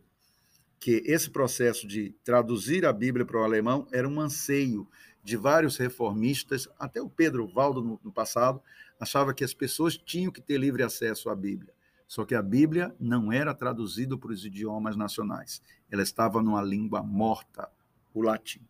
que 0.80 1.04
esse 1.06 1.30
processo 1.30 1.88
de 1.88 2.16
traduzir 2.24 2.86
a 2.86 2.92
Bíblia 2.92 3.26
para 3.26 3.40
o 3.40 3.44
alemão 3.44 3.88
era 3.92 4.08
um 4.08 4.20
anseio 4.20 4.88
de 5.24 5.38
vários 5.38 5.78
reformistas, 5.78 6.68
até 6.80 7.00
o 7.00 7.10
Pedro 7.10 7.48
Valdo 7.48 7.84
no, 7.84 8.00
no 8.04 8.12
passado 8.12 8.62
achava 9.00 9.34
que 9.34 9.44
as 9.44 9.54
pessoas 9.54 9.98
tinham 9.98 10.32
que 10.32 10.42
ter 10.42 10.58
livre 10.58 10.84
acesso 10.84 11.30
à 11.30 11.36
Bíblia. 11.36 11.74
Só 12.08 12.26
que 12.26 12.36
a 12.36 12.42
Bíblia 12.42 12.96
não 13.00 13.32
era 13.32 13.54
traduzida 13.54 14.18
para 14.18 14.32
os 14.32 14.46
idiomas 14.46 14.96
nacionais. 14.96 15.62
Ela 15.90 16.04
estava 16.04 16.42
numa 16.42 16.62
língua 16.62 17.02
morta, 17.02 17.70
o 18.14 18.22
latim. 18.22 18.62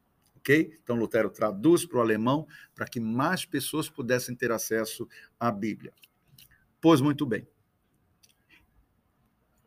Ok? 0.42 0.78
Então 0.84 0.96
Lutero 0.96 1.30
traduz 1.30 1.86
para 1.86 2.00
o 2.00 2.02
alemão 2.02 2.48
para 2.76 2.88
que 2.88 3.00
mais 3.00 3.46
pessoas 3.46 3.88
pudessem 3.88 4.36
ter 4.36 4.52
acesso 4.52 5.08
à 5.40 5.52
Bíblia. 5.52 5.94
Pois 6.82 7.00
muito 7.00 7.26
bem. 7.26 7.48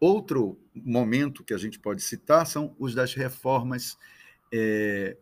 Outro 0.00 0.60
momento 0.74 1.44
que 1.44 1.54
a 1.54 1.58
gente 1.58 1.78
pode 1.78 2.02
citar 2.02 2.46
são 2.46 2.74
os 2.78 2.94
das 2.94 3.14
reformas, 3.14 3.96
é, 4.52 5.16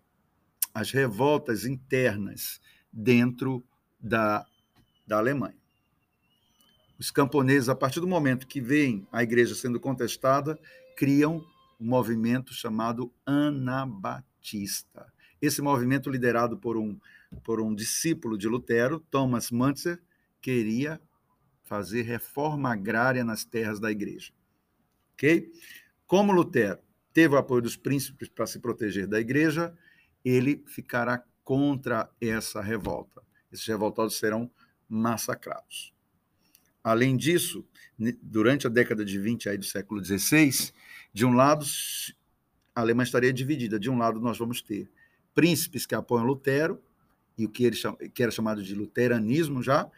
as 0.75 0.91
revoltas 0.91 1.67
internas 1.67 2.61
dentro 2.91 3.63
da, 4.01 4.45
da 5.07 5.19
Alemanha. 5.19 5.61
Os 6.99 7.11
camponeses, 7.11 7.69
a 7.69 7.75
partir 7.75 8.01
do 8.01 8.09
momento 8.09 8.47
que 8.47 8.61
veem 8.61 9.07
a 9.13 9.23
igreja 9.23 9.55
sendo 9.55 9.79
contestada, 9.79 10.59
criam 10.97 11.45
um 11.79 11.87
movimento 11.87 12.55
chamado 12.55 13.13
Anabatista. 13.27 15.13
Esse 15.43 15.61
movimento, 15.61 16.09
liderado 16.09 16.57
por 16.57 16.77
um, 16.77 16.97
por 17.43 17.61
um 17.61 17.75
discípulo 17.75 18.39
de 18.39 18.47
Lutero, 18.47 19.01
Thomas 19.11 19.51
Mantzer, 19.51 20.01
queria 20.41 21.01
fazer 21.65 22.03
reforma 22.03 22.73
agrária 22.73 23.25
nas 23.25 23.45
terras 23.45 23.81
da 23.81 23.91
igreja. 23.91 24.33
Ok? 25.15 25.53
Como 26.07 26.33
Lutero 26.33 26.79
teve 27.13 27.35
o 27.35 27.39
apoio 27.39 27.61
dos 27.61 27.77
príncipes 27.77 28.29
para 28.29 28.47
se 28.47 28.61
proteger 28.61 29.09
da 29.09 29.19
igreja, 29.19 29.77
ele 30.25 30.63
ficará 30.67 31.25
contra 31.43 32.09
essa 32.21 32.61
revolta. 32.63 33.21
Esses 33.51 33.67
revoltados 33.67 34.19
serão 34.19 34.49
massacrados. 34.89 35.93
Além 36.85 37.17
disso, 37.17 37.67
durante 38.23 38.67
a 38.67 38.71
década 38.71 39.05
de 39.05 39.19
20 39.19 39.49
aí 39.49 39.59
do 39.59 39.65
século 39.65 40.05
XVI, 40.05 40.73
de 41.13 41.25
um 41.25 41.33
lado, 41.33 41.65
a 42.75 42.81
Alemanha 42.81 43.05
estaria 43.05 43.33
dividida. 43.33 43.79
De 43.79 43.91
um 43.91 43.99
lado, 43.99 44.21
nós 44.21 44.39
vamos 44.39 44.63
ter 44.63 44.91
príncipes 45.35 45.87
que 45.87 45.95
apoiam 45.95 46.25
Lutero, 46.25 46.81
e 47.37 47.47
o 47.47 47.49
que, 47.49 47.65
ele, 47.65 47.77
que 48.15 48.23
era 48.23 48.31
chamado 48.31 48.63
de 48.63 48.75
luteranismo 48.75 49.63
já, 49.63 49.91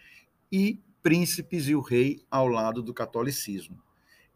e 0.51 0.81
príncipes 1.03 1.69
e 1.69 1.75
o 1.75 1.81
rei 1.81 2.23
ao 2.31 2.49
lado 2.49 2.83
do 2.83 2.95
catolicismo. 2.95 3.83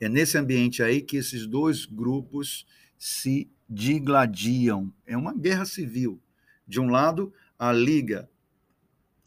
É 0.01 0.09
nesse 0.09 0.37
ambiente 0.37 0.83
aí 0.83 1.01
que 1.01 1.17
esses 1.17 1.47
dois 1.47 1.87
grupos 1.87 2.67
se 2.99 3.51
digladiam. 3.69 4.93
É 5.07 5.17
uma 5.17 5.35
guerra 5.35 5.65
civil. 5.65 6.21
De 6.67 6.81
um 6.81 6.91
lado, 6.91 7.33
a 7.59 7.73
Liga 7.73 8.29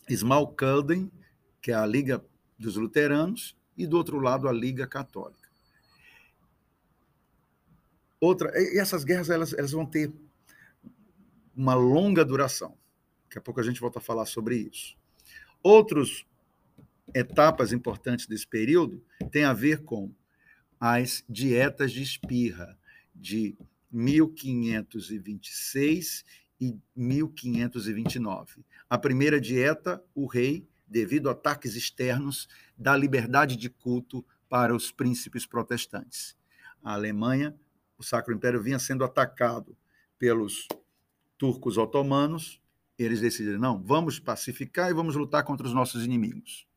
Smalkalden, 0.08 1.12
que 1.62 1.72
é 1.72 1.75
a 1.75 1.86
Liga 1.86 2.24
dos 2.58 2.75
Luteranos, 2.75 3.56
e 3.78 3.88
do 3.88 3.98
outro 3.98 4.20
lado, 4.20 4.48
a 4.48 4.51
Liga 4.51 4.86
Católica. 4.86 5.50
Outra, 8.20 8.51
essas 8.78 9.04
guerras 9.04 9.30
elas, 9.30 9.54
elas 9.54 9.72
vão 9.72 9.86
ter 9.86 10.12
uma 11.55 11.74
longa 11.74 12.25
duração. 12.25 12.77
Daqui 13.25 13.38
a 13.38 13.41
pouco 13.41 13.60
a 13.60 13.63
gente 13.63 13.79
volta 13.79 14.00
a 14.00 14.01
falar 14.01 14.25
sobre 14.25 14.55
isso. 14.58 14.98
Outras 15.63 16.25
etapas 17.13 17.72
importantes 17.74 18.25
desse 18.25 18.48
período 18.48 19.03
têm 19.31 19.43
a 19.43 19.53
ver 19.53 19.84
com 19.84 20.12
as 20.79 21.24
dietas 21.29 21.91
de 21.91 22.01
espirra 22.01 22.75
de 23.13 23.55
1526 23.91 26.25
e 26.60 26.75
1529. 26.96 28.65
A 28.89 28.98
primeira 28.98 29.39
dieta, 29.39 30.03
o 30.15 30.25
rei, 30.25 30.67
devido 30.88 31.29
a 31.29 31.34
ataques 31.34 31.75
externos, 31.75 32.50
dá 32.77 32.98
liberdade 32.98 33.55
de 33.55 33.70
culto 33.70 34.25
para 34.50 34.75
os 34.75 34.91
príncipes 34.91 35.46
protestantes. 35.46 36.36
A 36.84 36.93
Alemanha 36.93 37.55
o 38.01 38.03
Sacro 38.03 38.34
Império 38.34 38.60
vinha 38.60 38.79
sendo 38.79 39.03
atacado 39.03 39.77
pelos 40.17 40.67
turcos 41.41 41.75
otomanos, 41.75 42.62
eles 43.00 43.19
decidiram, 43.19 43.57
não, 43.57 43.81
vamos 43.81 44.19
pacificar 44.19 44.91
e 44.91 44.93
vamos 44.93 45.15
lutar 45.15 45.43
contra 45.43 45.65
os 45.65 45.74
nossos 45.74 46.05
inimigos. 46.05 46.67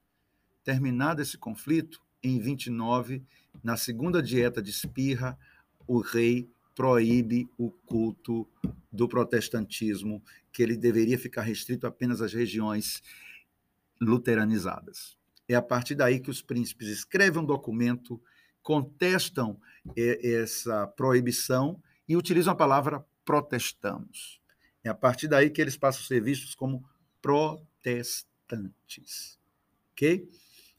Terminado 0.64 1.20
esse 1.20 1.36
conflito, 1.36 2.00
em 2.22 2.40
29, 2.40 3.22
na 3.62 3.76
segunda 3.76 4.22
dieta 4.22 4.62
de 4.62 4.70
Espirra, 4.70 5.38
o 5.86 5.98
rei 6.00 6.48
proíbe 6.74 7.46
o 7.58 7.70
culto 7.70 8.48
do 8.90 9.06
protestantismo, 9.06 10.24
que 10.50 10.62
ele 10.62 10.78
deveria 10.78 11.18
ficar 11.18 11.42
restrito 11.42 11.86
apenas 11.86 12.22
às 12.22 12.32
regiões 12.32 13.02
luteranizadas. 14.00 15.18
É 15.46 15.54
a 15.54 15.60
partir 15.60 15.94
daí 15.94 16.18
que 16.18 16.30
os 16.30 16.40
príncipes 16.40 16.88
escrevem 16.88 17.42
um 17.42 17.44
documento, 17.44 18.18
contestam 18.62 19.60
é, 19.94 20.26
essa 20.26 20.86
proibição 20.86 21.78
e 22.08 22.16
utilizam 22.16 22.54
a 22.54 22.56
palavra 22.56 23.04
protestamos. 23.26 24.42
É 24.84 24.90
a 24.90 24.94
partir 24.94 25.26
daí 25.26 25.50
que 25.50 25.60
eles 25.60 25.76
passam 25.76 26.02
a 26.02 26.06
ser 26.06 26.22
vistos 26.22 26.54
como 26.54 26.88
protestantes. 27.20 29.36
Ok? 29.92 30.30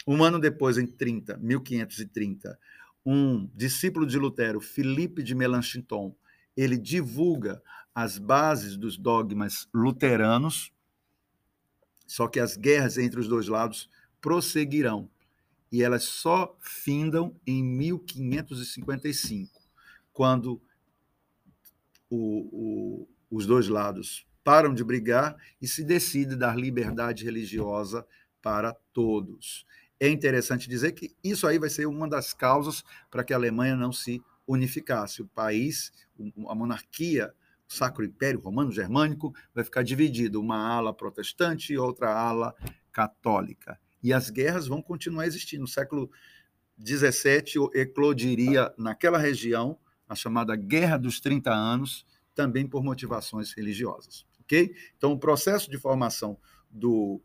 Um 0.08 0.24
ano 0.24 0.40
depois, 0.40 0.78
em 0.78 0.86
30, 0.86 1.38
1530, 1.38 2.60
um 3.04 3.48
discípulo 3.56 4.06
de 4.06 4.20
Lutero, 4.20 4.62
Filipe 4.62 5.24
de 5.24 5.34
Melanchthon, 5.34 6.16
ele 6.56 6.78
divulga 6.78 7.60
as 7.94 8.18
bases 8.18 8.78
dos 8.78 8.98
dogmas 8.98 9.68
luteranos, 9.74 10.72
só 12.06 12.28
que 12.28 12.40
as 12.40 12.56
guerras 12.56 13.00
entre 13.00 13.20
os 13.20 13.28
dois 13.28 13.48
lados 13.48 13.90
prosseguirão 14.22 15.10
e 15.72 15.82
elas 15.84 16.04
só 16.04 16.56
findam 16.62 17.36
em 17.46 17.62
1555, 17.64 19.62
quando 20.14 20.62
o, 22.10 23.02
o, 23.02 23.08
os 23.36 23.46
dois 23.46 23.68
lados 23.68 24.26
param 24.46 24.74
de 24.74 24.82
brigar 24.82 25.36
e 25.62 25.68
se 25.68 25.84
decide 25.84 26.38
dar 26.38 26.58
liberdade 26.58 27.26
religiosa 27.26 28.08
para 28.42 28.74
todos. 28.94 29.66
É 30.00 30.08
interessante 30.08 30.70
dizer 30.70 30.94
que 30.94 31.14
isso 31.22 31.46
aí 31.46 31.60
vai 31.60 31.70
ser 31.70 31.86
uma 31.86 32.08
das 32.08 32.34
causas 32.34 32.82
para 33.12 33.26
que 33.26 33.34
a 33.34 33.36
Alemanha 33.36 33.76
não 33.76 33.92
se 33.92 34.22
unificasse. 34.48 35.22
O 35.22 35.28
país, 35.28 35.92
a 36.48 36.56
monarquia, 36.56 37.34
o 37.70 37.74
Sacro 37.74 38.06
Império 38.06 38.40
Romano 38.40 38.72
Germânico, 38.72 39.34
vai 39.54 39.66
ficar 39.66 39.84
dividido, 39.84 40.40
uma 40.40 40.58
ala 40.58 40.94
protestante 40.94 41.74
e 41.74 41.78
outra 41.78 42.14
ala 42.14 42.56
católica. 42.94 43.78
E 44.02 44.14
as 44.14 44.30
guerras 44.30 44.68
vão 44.68 44.82
continuar 44.82 45.28
existindo. 45.28 45.64
No 45.64 45.68
século 45.68 46.10
XVII 46.80 47.70
eclodiria 47.74 48.74
naquela 48.78 49.18
região 49.18 49.78
a 50.08 50.16
chamada 50.16 50.56
Guerra 50.56 50.98
dos 50.98 51.20
30 51.20 51.52
Anos, 51.52 52.06
também 52.36 52.68
por 52.68 52.84
motivações 52.84 53.54
religiosas. 53.54 54.26
ok? 54.42 54.76
Então, 54.98 55.14
o 55.14 55.20
processo 55.20 55.72
de 55.72 55.78
formação 55.78 56.38
do 56.70 57.22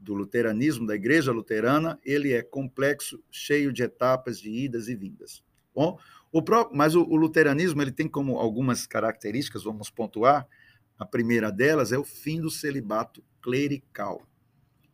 do 0.00 0.14
luteranismo, 0.14 0.86
da 0.86 0.94
igreja 0.94 1.30
luterana, 1.30 2.00
ele 2.02 2.32
é 2.32 2.42
complexo, 2.42 3.22
cheio 3.30 3.70
de 3.70 3.82
etapas, 3.82 4.40
de 4.40 4.50
idas 4.50 4.88
e 4.88 4.94
vindas. 4.94 5.44
Bom, 5.74 5.98
o 6.32 6.42
próprio, 6.42 6.76
mas 6.76 6.94
o, 6.94 7.02
o 7.02 7.16
luteranismo 7.16 7.82
ele 7.82 7.92
tem 7.92 8.08
como 8.08 8.38
algumas 8.38 8.86
características, 8.86 9.64
vamos 9.64 9.90
pontuar. 9.90 10.48
A 10.98 11.04
primeira 11.04 11.52
delas 11.52 11.92
é 11.92 11.98
o 11.98 12.04
fim 12.04 12.40
do 12.40 12.50
celibato 12.50 13.22
clerical. 13.42 14.26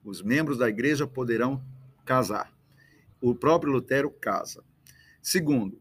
Os 0.04 0.22
membros 0.22 0.58
da 0.58 0.68
igreja 0.68 1.06
poderão 1.06 1.62
casar. 2.04 2.52
O 3.20 3.34
próprio 3.34 3.72
Lutero 3.72 4.10
casa. 4.10 4.62
Segundo, 5.22 5.80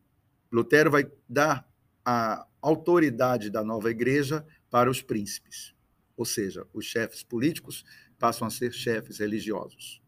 Lutero 0.52 0.90
vai 0.90 1.06
dar 1.28 1.68
a 2.04 2.48
autoridade 2.68 3.52
da 3.52 3.64
nova 3.64 3.92
igreja 3.92 4.46
para 4.72 4.90
os 4.90 5.02
príncipes, 5.02 5.76
ou 6.18 6.26
seja, 6.26 6.66
os 6.74 6.86
chefes 6.86 7.22
políticos 7.22 7.84
passam 8.18 8.48
a 8.48 8.50
ser 8.50 8.74
chefes 8.74 9.20
religiosos. 9.20 10.02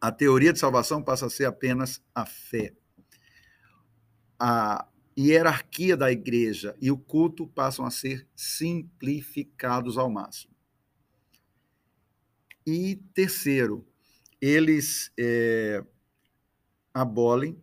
A 0.00 0.10
teoria 0.10 0.52
de 0.52 0.58
salvação 0.58 1.00
passa 1.00 1.26
a 1.26 1.30
ser 1.30 1.44
apenas 1.44 2.02
a 2.12 2.26
fé. 2.26 2.74
A 4.36 4.88
hierarquia 5.16 5.96
da 5.96 6.10
igreja 6.10 6.74
e 6.80 6.90
o 6.90 6.98
culto 6.98 7.46
passam 7.46 7.84
a 7.84 7.90
ser 7.90 8.26
simplificados 8.34 9.96
ao 9.96 10.10
máximo. 10.10 10.52
E 12.66 12.96
terceiro, 13.14 13.86
eles 14.40 15.12
é, 15.16 15.84
abolem 16.92 17.62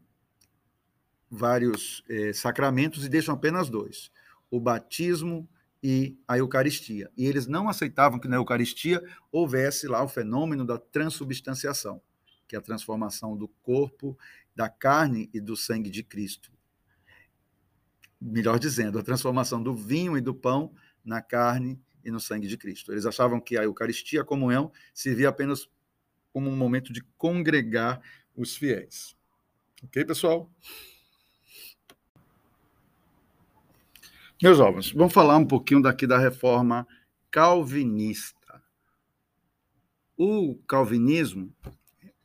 vários 1.29 2.03
é, 2.09 2.33
sacramentos 2.33 3.05
e 3.05 3.09
deixam 3.09 3.35
apenas 3.35 3.69
dois: 3.69 4.11
o 4.49 4.59
batismo 4.59 5.47
e 5.81 6.17
a 6.27 6.37
Eucaristia. 6.37 7.09
E 7.15 7.25
eles 7.25 7.47
não 7.47 7.69
aceitavam 7.69 8.19
que 8.19 8.27
na 8.27 8.35
Eucaristia 8.35 9.01
houvesse 9.31 9.87
lá 9.87 10.03
o 10.03 10.09
fenômeno 10.09 10.65
da 10.65 10.77
transubstanciação, 10.77 12.01
que 12.47 12.55
é 12.55 12.59
a 12.59 12.61
transformação 12.61 13.37
do 13.37 13.47
corpo, 13.61 14.17
da 14.55 14.67
carne 14.67 15.29
e 15.33 15.39
do 15.39 15.55
sangue 15.55 15.89
de 15.89 16.03
Cristo. 16.03 16.51
Melhor 18.19 18.59
dizendo, 18.59 18.99
a 18.99 19.03
transformação 19.03 19.63
do 19.63 19.73
vinho 19.73 20.17
e 20.17 20.21
do 20.21 20.33
pão 20.33 20.73
na 21.05 21.21
carne 21.21 21.81
e 22.03 22.11
no 22.11 22.19
sangue 22.19 22.47
de 22.47 22.57
Cristo. 22.57 22.91
Eles 22.91 23.05
achavam 23.05 23.39
que 23.39 23.57
a 23.57 23.63
Eucaristia, 23.63 24.21
a 24.21 24.25
comunhão, 24.25 24.71
servia 24.93 25.29
apenas 25.29 25.69
como 26.33 26.49
um 26.49 26.55
momento 26.55 26.91
de 26.91 27.01
congregar 27.17 28.01
os 28.35 28.55
fiéis. 28.57 29.15
Ok, 29.81 30.03
pessoal? 30.03 30.51
Meus 34.41 34.57
jovens, 34.57 34.93
vamos 34.93 35.11
falar 35.11 35.35
um 35.35 35.45
pouquinho 35.45 35.81
daqui 35.81 36.07
da 36.07 36.17
reforma 36.17 36.87
calvinista. 37.29 38.63
O 40.15 40.55
calvinismo 40.65 41.53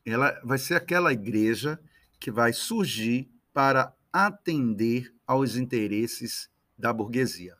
ela 0.05 0.39
vai 0.41 0.57
ser 0.57 0.75
aquela 0.75 1.11
igreja 1.11 1.77
que 2.17 2.31
vai 2.31 2.53
surgir 2.53 3.29
para 3.51 3.93
atender 4.13 5.13
aos 5.27 5.57
interesses 5.57 6.49
da 6.77 6.93
burguesia. 6.93 7.57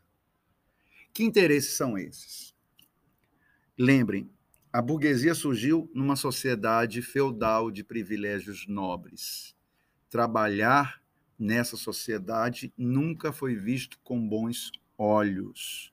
Que 1.12 1.22
interesses 1.22 1.76
são 1.76 1.98
esses? 1.98 2.54
Lembrem, 3.78 4.30
a 4.72 4.80
burguesia 4.80 5.34
surgiu 5.34 5.90
numa 5.94 6.16
sociedade 6.16 7.02
feudal 7.02 7.70
de 7.70 7.84
privilégios 7.84 8.66
nobres. 8.66 9.54
Trabalhar 10.08 11.02
nessa 11.38 11.76
sociedade 11.76 12.72
nunca 12.76 13.32
foi 13.32 13.54
visto 13.54 13.98
com 14.02 14.26
bons 14.26 14.70
olhos. 14.96 15.92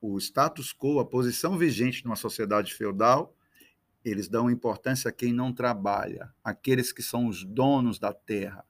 O 0.00 0.18
status 0.18 0.72
quo, 0.72 0.98
a 1.00 1.04
posição 1.04 1.58
vigente 1.58 2.04
numa 2.04 2.16
sociedade 2.16 2.74
feudal, 2.74 3.34
eles 4.04 4.28
dão 4.28 4.50
importância 4.50 5.10
a 5.10 5.12
quem 5.12 5.32
não 5.32 5.52
trabalha, 5.52 6.32
aqueles 6.42 6.92
que 6.92 7.02
são 7.02 7.26
os 7.26 7.44
donos 7.44 7.98
da 7.98 8.12
terra. 8.12 8.64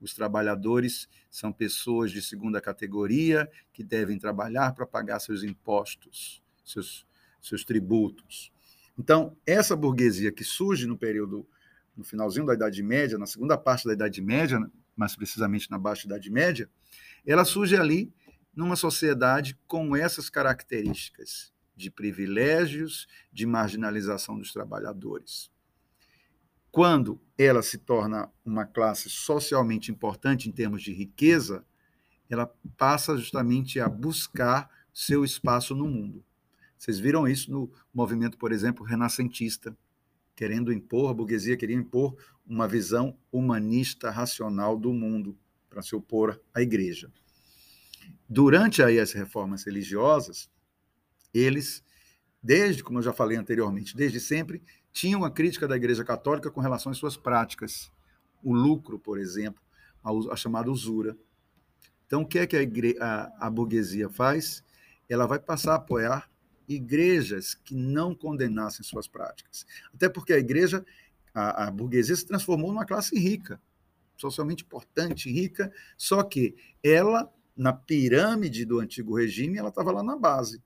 Os 0.00 0.14
trabalhadores 0.14 1.08
são 1.30 1.52
pessoas 1.52 2.12
de 2.12 2.22
segunda 2.22 2.60
categoria 2.60 3.50
que 3.72 3.82
devem 3.82 4.18
trabalhar 4.18 4.74
para 4.74 4.86
pagar 4.86 5.18
seus 5.18 5.42
impostos, 5.42 6.42
seus, 6.64 7.06
seus 7.40 7.64
tributos. 7.64 8.52
Então, 8.98 9.36
essa 9.44 9.74
burguesia 9.74 10.30
que 10.30 10.44
surge 10.44 10.86
no 10.86 10.96
período 10.96 11.46
no 11.96 12.04
finalzinho 12.04 12.46
da 12.46 12.54
Idade 12.54 12.82
Média, 12.82 13.16
na 13.16 13.26
segunda 13.26 13.56
parte 13.56 13.86
da 13.86 13.92
Idade 13.92 14.20
Média, 14.20 14.58
mais 14.94 15.16
precisamente 15.16 15.70
na 15.70 15.78
Baixa 15.78 16.06
Idade 16.06 16.30
Média, 16.30 16.70
ela 17.24 17.44
surge 17.44 17.76
ali 17.76 18.12
numa 18.54 18.76
sociedade 18.76 19.58
com 19.66 19.94
essas 19.96 20.30
características 20.30 21.52
de 21.74 21.90
privilégios, 21.90 23.06
de 23.30 23.46
marginalização 23.46 24.38
dos 24.38 24.52
trabalhadores. 24.52 25.50
Quando 26.70 27.20
ela 27.38 27.62
se 27.62 27.78
torna 27.78 28.30
uma 28.44 28.64
classe 28.64 29.10
socialmente 29.10 29.90
importante 29.90 30.48
em 30.48 30.52
termos 30.52 30.82
de 30.82 30.92
riqueza, 30.92 31.64
ela 32.28 32.52
passa 32.76 33.16
justamente 33.16 33.78
a 33.78 33.88
buscar 33.88 34.70
seu 34.92 35.24
espaço 35.24 35.74
no 35.74 35.86
mundo. 35.86 36.24
Vocês 36.78 36.98
viram 36.98 37.26
isso 37.26 37.50
no 37.50 37.70
movimento, 37.92 38.36
por 38.36 38.52
exemplo, 38.52 38.84
renascentista, 38.84 39.76
querendo 40.36 40.72
impor, 40.72 41.10
a 41.10 41.14
burguesia 41.14 41.56
queria 41.56 41.74
impor 41.74 42.14
uma 42.46 42.68
visão 42.68 43.18
humanista, 43.32 44.10
racional 44.10 44.78
do 44.78 44.92
mundo 44.92 45.36
para 45.68 45.82
se 45.82 45.96
opor 45.96 46.40
à 46.54 46.60
igreja. 46.60 47.10
Durante 48.28 48.82
aí 48.82 49.00
as 49.00 49.12
reformas 49.12 49.64
religiosas, 49.64 50.50
eles, 51.32 51.82
desde, 52.42 52.84
como 52.84 52.98
eu 52.98 53.02
já 53.02 53.12
falei 53.12 53.36
anteriormente, 53.36 53.96
desde 53.96 54.20
sempre, 54.20 54.62
tinham 54.92 55.20
uma 55.20 55.30
crítica 55.30 55.66
da 55.66 55.76
igreja 55.76 56.04
católica 56.04 56.50
com 56.50 56.60
relação 56.60 56.92
às 56.92 56.98
suas 56.98 57.16
práticas. 57.16 57.90
O 58.42 58.52
lucro, 58.54 58.98
por 58.98 59.18
exemplo, 59.18 59.62
a, 60.04 60.10
a 60.32 60.36
chamada 60.36 60.70
usura. 60.70 61.16
Então, 62.06 62.22
o 62.22 62.26
que 62.26 62.38
é 62.38 62.46
que 62.46 62.56
a, 62.56 62.62
igre... 62.62 62.96
a, 63.00 63.32
a 63.46 63.50
burguesia 63.50 64.08
faz? 64.08 64.62
Ela 65.08 65.26
vai 65.26 65.38
passar 65.38 65.72
a 65.72 65.76
apoiar 65.76 66.30
igrejas 66.68 67.54
que 67.54 67.74
não 67.74 68.14
condenassem 68.14 68.84
suas 68.84 69.06
práticas. 69.06 69.66
Até 69.94 70.08
porque 70.08 70.32
a 70.32 70.38
igreja, 70.38 70.84
a, 71.34 71.66
a 71.66 71.70
burguesia 71.70 72.16
se 72.16 72.26
transformou 72.26 72.72
numa 72.72 72.84
classe 72.84 73.18
rica, 73.18 73.60
socialmente 74.16 74.64
importante, 74.64 75.30
rica, 75.30 75.72
só 75.96 76.22
que 76.22 76.56
ela, 76.82 77.32
na 77.56 77.72
pirâmide 77.72 78.64
do 78.64 78.80
antigo 78.80 79.16
regime, 79.16 79.58
ela 79.58 79.68
estava 79.68 79.92
lá 79.92 80.02
na 80.02 80.16
base. 80.16 80.62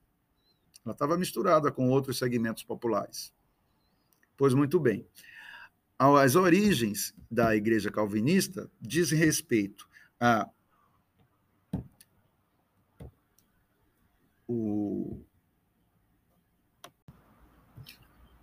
Ela 0.85 0.93
estava 0.93 1.19
misturada 1.19 1.71
com 1.71 1.89
outros 1.89 2.19
segmentos 2.19 2.63
populares. 2.63 3.33
Pois 4.37 4.55
muito 4.55 4.81
bem. 4.81 5.07
As 5.99 6.35
origens 6.35 7.15
da 7.31 7.55
igreja 7.55 7.91
calvinista 7.91 8.71
dizem 8.81 9.19
respeito 9.19 9.87
a 10.19 10.49
o, 14.49 15.23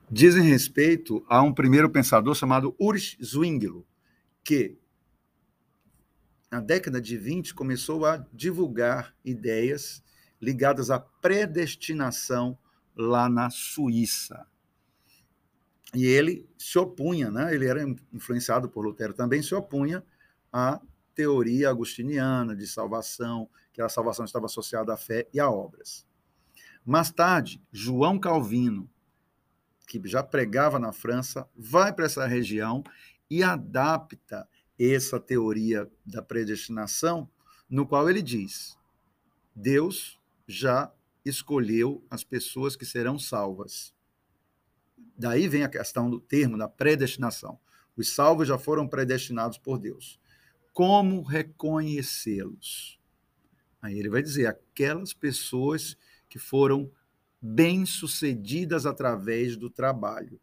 dizem 0.09 0.43
respeito 0.43 1.25
a 1.27 1.41
um 1.41 1.53
primeiro 1.53 1.89
pensador 1.89 2.33
chamado 2.35 2.75
Ulrich 2.79 3.17
Zwingli, 3.23 3.85
que 4.43 4.77
na 6.49 6.61
década 6.61 7.01
de 7.01 7.17
20 7.17 7.53
começou 7.53 8.05
a 8.05 8.25
divulgar 8.31 9.13
ideias 9.23 10.01
ligadas 10.41 10.89
à 10.89 10.99
predestinação 10.99 12.57
lá 12.95 13.27
na 13.27 13.49
Suíça. 13.49 14.47
E 15.93 16.05
ele 16.05 16.49
se 16.57 16.77
opunha, 16.77 17.29
né? 17.29 17.53
ele 17.53 17.65
era 17.65 17.83
influenciado 18.13 18.69
por 18.69 18.85
Lutero 18.85 19.13
também, 19.13 19.41
se 19.41 19.53
opunha 19.55 20.03
à 20.51 20.81
teoria 21.13 21.69
agustiniana 21.69 22.55
de 22.55 22.67
salvação, 22.67 23.49
que 23.73 23.81
a 23.81 23.89
salvação 23.89 24.25
estava 24.25 24.45
associada 24.45 24.93
à 24.93 24.97
fé 24.97 25.27
e 25.33 25.39
a 25.39 25.49
obras. 25.49 26.05
Mais 26.85 27.11
tarde, 27.11 27.61
João 27.71 28.19
Calvino, 28.19 28.89
que 29.87 30.01
já 30.05 30.21
pregava 30.21 30.77
na 30.77 30.91
França, 30.91 31.49
vai 31.55 31.93
para 31.93 32.05
essa 32.05 32.27
região 32.27 32.83
e 33.29 33.41
adapta 33.41 34.47
essa 34.77 35.19
teoria 35.19 35.89
da 36.05 36.21
predestinação, 36.21 37.27
no 37.69 37.87
qual 37.87 38.09
ele 38.09 38.21
diz: 38.21 38.77
Deus 39.55 40.19
já 40.45 40.93
escolheu 41.25 42.05
as 42.09 42.23
pessoas 42.23 42.75
que 42.75 42.85
serão 42.85 43.17
salvas. 43.17 43.93
Daí 45.17 45.47
vem 45.47 45.63
a 45.63 45.69
questão 45.69 46.09
do 46.09 46.19
termo 46.19 46.57
da 46.57 46.67
predestinação. 46.67 47.59
Os 47.95 48.13
salvos 48.13 48.47
já 48.47 48.57
foram 48.57 48.87
predestinados 48.87 49.57
por 49.57 49.79
Deus. 49.79 50.19
Como 50.73 51.23
reconhecê-los? 51.23 52.99
Aí 53.81 53.97
ele 53.97 54.09
vai 54.09 54.21
dizer: 54.21 54.47
aquelas 54.47 55.13
pessoas 55.13 55.97
que 56.29 56.37
foram 56.37 56.91
bem-sucedidas 57.41 58.85
através 58.85 59.55
do 59.55 59.69
trabalho. 59.69 60.39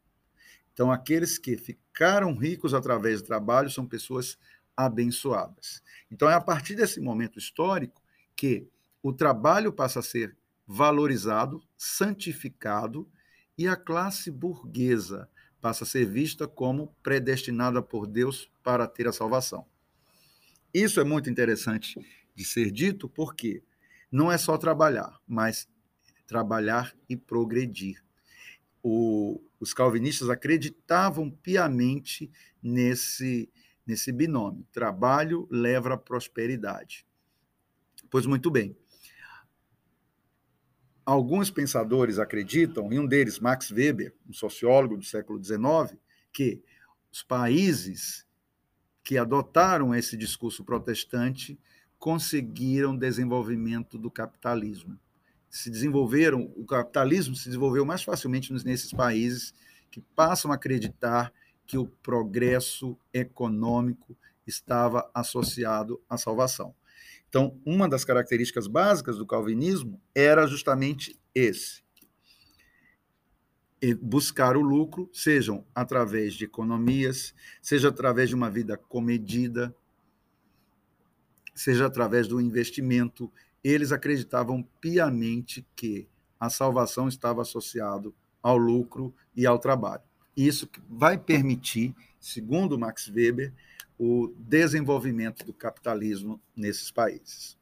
Então, 0.72 0.90
aqueles 0.90 1.38
que 1.38 1.56
ficaram 1.56 2.34
ricos 2.36 2.74
através 2.74 3.20
do 3.22 3.26
trabalho 3.26 3.70
são 3.70 3.86
pessoas 3.86 4.36
abençoadas. 4.76 5.82
Então, 6.10 6.28
é 6.28 6.34
a 6.34 6.40
partir 6.40 6.74
desse 6.74 7.00
momento 7.00 7.38
histórico 7.38 8.02
que 8.34 8.66
o 9.02 9.12
trabalho 9.12 9.72
passa 9.72 10.00
a 10.00 10.02
ser 10.02 10.36
valorizado, 10.66 11.62
santificado, 11.76 13.08
e 13.56 13.68
a 13.68 13.76
classe 13.76 14.30
burguesa 14.30 15.28
passa 15.60 15.84
a 15.84 15.86
ser 15.86 16.06
vista 16.06 16.48
como 16.48 16.94
predestinada 17.02 17.80
por 17.80 18.06
Deus 18.06 18.50
para 18.62 18.86
ter 18.86 19.06
a 19.06 19.12
salvação. 19.12 19.64
Isso 20.72 21.00
é 21.00 21.04
muito 21.04 21.30
interessante 21.30 21.98
de 22.34 22.44
ser 22.44 22.72
dito, 22.72 23.08
porque 23.08 23.62
não 24.10 24.30
é 24.30 24.36
só 24.36 24.58
trabalhar, 24.58 25.20
mas 25.26 25.68
trabalhar 26.26 26.94
e 27.08 27.16
progredir. 27.16 28.02
O, 28.82 29.42
os 29.58 29.72
calvinistas 29.72 30.28
acreditavam 30.28 31.30
piamente 31.30 32.30
nesse, 32.62 33.50
nesse 33.86 34.12
binômio: 34.12 34.66
trabalho 34.72 35.48
leva 35.50 35.94
à 35.94 35.96
prosperidade. 35.96 37.06
Pois 38.10 38.26
muito 38.26 38.50
bem. 38.50 38.76
Alguns 41.06 41.50
pensadores 41.50 42.18
acreditam, 42.18 42.90
e 42.90 42.98
um 42.98 43.06
deles, 43.06 43.38
Max 43.38 43.70
Weber, 43.70 44.14
um 44.26 44.32
sociólogo 44.32 44.96
do 44.96 45.04
século 45.04 45.42
XIX, 45.42 45.98
que 46.32 46.62
os 47.12 47.22
países 47.22 48.26
que 49.02 49.18
adotaram 49.18 49.94
esse 49.94 50.16
discurso 50.16 50.64
protestante 50.64 51.60
conseguiram 51.98 52.96
desenvolvimento 52.96 53.98
do 53.98 54.10
capitalismo 54.10 54.98
se 55.54 55.70
desenvolveram, 55.70 56.52
o 56.56 56.66
capitalismo 56.66 57.36
se 57.36 57.44
desenvolveu 57.44 57.86
mais 57.86 58.02
facilmente 58.02 58.52
nesses 58.64 58.92
países 58.92 59.54
que 59.88 60.00
passam 60.00 60.50
a 60.50 60.56
acreditar 60.56 61.32
que 61.64 61.78
o 61.78 61.86
progresso 61.86 62.98
econômico 63.12 64.16
estava 64.44 65.08
associado 65.14 66.02
à 66.10 66.18
salvação. 66.18 66.74
Então, 67.28 67.56
uma 67.64 67.88
das 67.88 68.04
características 68.04 68.66
básicas 68.66 69.16
do 69.16 69.24
calvinismo 69.24 70.02
era 70.12 70.44
justamente 70.44 71.16
esse: 71.32 71.84
buscar 74.02 74.56
o 74.56 74.60
lucro, 74.60 75.08
sejam 75.12 75.64
através 75.72 76.34
de 76.34 76.46
economias, 76.46 77.32
seja 77.62 77.90
através 77.90 78.28
de 78.28 78.34
uma 78.34 78.50
vida 78.50 78.76
comedida, 78.76 79.72
seja 81.54 81.86
através 81.86 82.26
do 82.26 82.40
investimento 82.40 83.32
eles 83.64 83.90
acreditavam 83.90 84.62
piamente 84.78 85.66
que 85.74 86.06
a 86.38 86.50
salvação 86.50 87.08
estava 87.08 87.40
associado 87.40 88.14
ao 88.42 88.58
lucro 88.58 89.14
e 89.34 89.46
ao 89.46 89.58
trabalho. 89.58 90.02
Isso 90.36 90.68
vai 90.88 91.16
permitir, 91.16 91.96
segundo 92.20 92.78
Max 92.78 93.08
Weber, 93.08 93.54
o 93.98 94.34
desenvolvimento 94.36 95.46
do 95.46 95.54
capitalismo 95.54 96.38
nesses 96.54 96.90
países. 96.90 97.56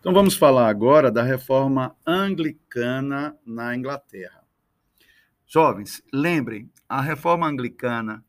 Então 0.00 0.12
vamos 0.12 0.36
falar 0.36 0.68
agora 0.68 1.10
da 1.10 1.22
reforma 1.22 1.96
anglicana 2.06 3.38
na 3.46 3.74
Inglaterra. 3.74 4.44
Jovens, 5.46 6.02
lembrem, 6.12 6.70
a 6.88 7.00
reforma 7.00 7.46
anglicana 7.46 8.24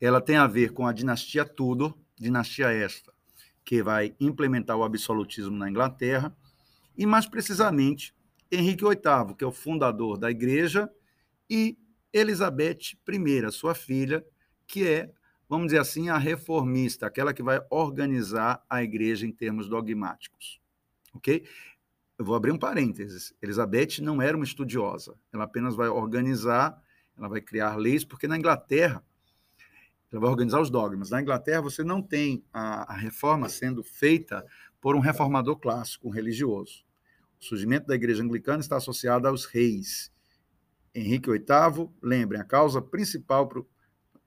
ela 0.00 0.20
tem 0.20 0.36
a 0.36 0.46
ver 0.46 0.72
com 0.72 0.86
a 0.86 0.92
dinastia 0.92 1.44
Tudor, 1.44 1.96
dinastia 2.16 2.72
esta, 2.72 3.13
que 3.64 3.82
vai 3.82 4.14
implementar 4.20 4.76
o 4.76 4.84
absolutismo 4.84 5.56
na 5.56 5.70
Inglaterra, 5.70 6.36
e 6.96 7.06
mais 7.06 7.26
precisamente 7.26 8.14
Henrique 8.50 8.84
VIII, 8.84 9.34
que 9.36 9.42
é 9.42 9.46
o 9.46 9.52
fundador 9.52 10.18
da 10.18 10.30
igreja, 10.30 10.90
e 11.48 11.76
Elizabeth 12.12 12.96
I, 13.08 13.50
sua 13.50 13.74
filha, 13.74 14.24
que 14.66 14.86
é, 14.86 15.10
vamos 15.48 15.66
dizer 15.66 15.78
assim, 15.78 16.08
a 16.08 16.18
reformista, 16.18 17.06
aquela 17.06 17.34
que 17.34 17.42
vai 17.42 17.60
organizar 17.70 18.64
a 18.68 18.82
igreja 18.82 19.26
em 19.26 19.32
termos 19.32 19.68
dogmáticos. 19.68 20.60
Ok? 21.12 21.44
Eu 22.16 22.24
vou 22.24 22.36
abrir 22.36 22.52
um 22.52 22.58
parênteses. 22.58 23.34
Elizabeth 23.42 24.00
não 24.00 24.22
era 24.22 24.36
uma 24.36 24.44
estudiosa, 24.44 25.16
ela 25.32 25.44
apenas 25.44 25.74
vai 25.74 25.88
organizar, 25.88 26.80
ela 27.16 27.28
vai 27.28 27.40
criar 27.40 27.76
leis, 27.76 28.04
porque 28.04 28.28
na 28.28 28.36
Inglaterra 28.36 29.02
ela 30.14 30.20
vai 30.20 30.30
organizar 30.30 30.60
os 30.60 30.70
dogmas. 30.70 31.10
Na 31.10 31.20
Inglaterra, 31.20 31.60
você 31.60 31.82
não 31.82 32.00
tem 32.00 32.44
a, 32.52 32.92
a 32.92 32.96
reforma 32.96 33.48
sendo 33.48 33.82
feita 33.82 34.46
por 34.80 34.94
um 34.94 35.00
reformador 35.00 35.56
clássico, 35.56 36.06
um 36.06 36.12
religioso. 36.12 36.84
O 37.40 37.44
surgimento 37.44 37.88
da 37.88 37.96
igreja 37.96 38.22
anglicana 38.22 38.60
está 38.60 38.76
associado 38.76 39.26
aos 39.26 39.44
reis. 39.44 40.12
Henrique 40.94 41.28
VIII, 41.28 41.90
lembrem, 42.00 42.40
a 42.40 42.44
causa 42.44 42.80
principal, 42.80 43.48
pro, 43.48 43.68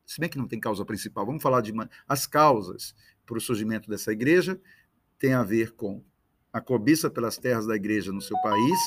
se 0.06 0.20
bem 0.20 0.30
que 0.30 0.38
não 0.38 0.46
tem 0.48 0.60
causa 0.60 0.84
principal, 0.84 1.26
vamos 1.26 1.42
falar 1.42 1.62
de 1.62 1.72
uma, 1.72 1.90
as 2.06 2.28
causas 2.28 2.94
para 3.26 3.38
o 3.38 3.42
surgimento 3.42 3.90
dessa 3.90 4.12
igreja 4.12 4.60
tem 5.18 5.34
a 5.34 5.42
ver 5.42 5.74
com 5.74 6.04
a 6.52 6.60
cobiça 6.60 7.10
pelas 7.10 7.38
terras 7.38 7.66
da 7.66 7.76
igreja 7.76 8.12
no 8.12 8.22
seu 8.22 8.38
país. 8.42 8.80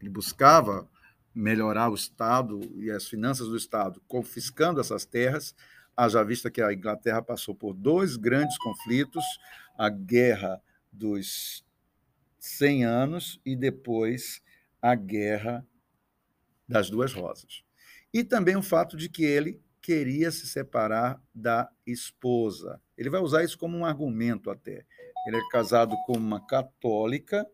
Ele 0.00 0.10
buscava 0.10 0.88
melhorar 1.34 1.90
o 1.90 1.94
Estado 1.94 2.60
e 2.76 2.90
as 2.90 3.08
finanças 3.08 3.48
do 3.48 3.56
Estado, 3.56 4.02
confiscando 4.06 4.80
essas 4.80 5.04
terras, 5.04 5.54
haja 5.96 6.22
vista 6.22 6.50
que 6.50 6.60
a 6.60 6.72
Inglaterra 6.72 7.22
passou 7.22 7.54
por 7.54 7.74
dois 7.74 8.16
grandes 8.16 8.56
conflitos, 8.58 9.24
a 9.76 9.88
Guerra 9.88 10.60
dos 10.90 11.64
100 12.38 12.84
Anos 12.84 13.40
e 13.44 13.56
depois 13.56 14.42
a 14.80 14.94
Guerra 14.94 15.66
das 16.68 16.90
Duas 16.90 17.12
Rosas. 17.12 17.62
E 18.12 18.22
também 18.22 18.56
o 18.56 18.62
fato 18.62 18.96
de 18.96 19.08
que 19.08 19.24
ele 19.24 19.62
queria 19.80 20.30
se 20.30 20.46
separar 20.46 21.20
da 21.34 21.70
esposa. 21.86 22.80
Ele 22.96 23.10
vai 23.10 23.20
usar 23.20 23.42
isso 23.42 23.58
como 23.58 23.76
um 23.76 23.84
argumento 23.84 24.50
até. 24.50 24.84
Ele 25.26 25.36
é 25.36 25.48
casado 25.50 25.96
com 26.06 26.12
uma 26.12 26.44
católica 26.46 27.46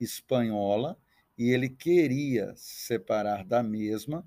espanhola 0.00 0.98
e 1.40 1.52
ele 1.54 1.70
queria 1.70 2.54
se 2.54 2.84
separar 2.84 3.46
da 3.46 3.62
mesma 3.62 4.22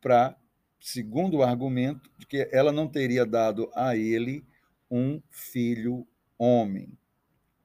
para, 0.00 0.36
segundo 0.80 1.36
o 1.36 1.42
argumento, 1.44 2.10
de 2.18 2.26
que 2.26 2.48
ela 2.50 2.72
não 2.72 2.88
teria 2.88 3.24
dado 3.24 3.70
a 3.72 3.96
ele 3.96 4.44
um 4.90 5.22
filho 5.30 6.04
homem. 6.36 6.98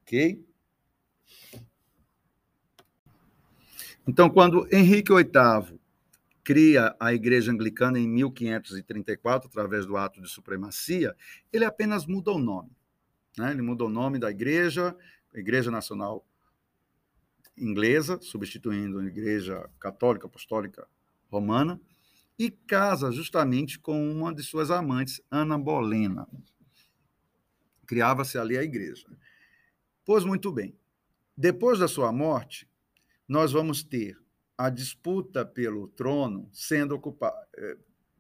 Ok? 0.04 0.46
Então, 4.08 4.30
quando 4.30 4.68
Henrique 4.72 5.12
VIII 5.12 5.80
cria 6.44 6.96
a 7.00 7.12
Igreja 7.16 7.52
Anglicana 7.52 7.98
em 7.98 8.08
1534, 8.08 9.50
através 9.50 9.88
do 9.88 9.98
ato 9.98 10.22
de 10.22 10.30
supremacia, 10.30 11.16
ele 11.52 11.66
apenas 11.66 12.06
muda 12.06 12.30
o 12.30 12.38
nome. 12.38 12.70
Né? 13.36 13.50
Ele 13.54 13.64
muda 13.64 13.86
o 13.86 13.90
nome 13.90 14.20
da 14.20 14.30
igreja, 14.30 14.96
Igreja 15.34 15.72
Nacional 15.72 16.24
inglesa, 17.62 18.20
substituindo 18.22 19.00
a 19.00 19.06
Igreja 19.06 19.70
Católica 19.80 20.28
Apostólica 20.28 20.88
Romana, 21.30 21.80
e 22.38 22.50
casa 22.50 23.12
justamente 23.12 23.78
com 23.78 24.12
uma 24.12 24.34
de 24.34 24.42
suas 24.42 24.72
amantes, 24.72 25.22
Ana 25.30 25.58
Bolena. 25.58 26.28
Criava-se 27.86 28.38
ali 28.38 28.58
a 28.58 28.64
igreja. 28.64 29.08
Pois 30.04 30.26
muito 30.26 30.52
bem. 30.52 30.76
Depois 31.38 31.80
da 31.80 31.88
sua 31.88 32.12
morte, 32.12 32.68
nós 33.28 33.52
vamos 33.52 33.84
ter 33.84 34.18
a 34.58 34.70
disputa 34.70 35.46
pelo 35.46 35.88
trono 35.88 36.50
sendo 36.52 36.96
ocupado, 36.96 37.36
é, 37.56 37.78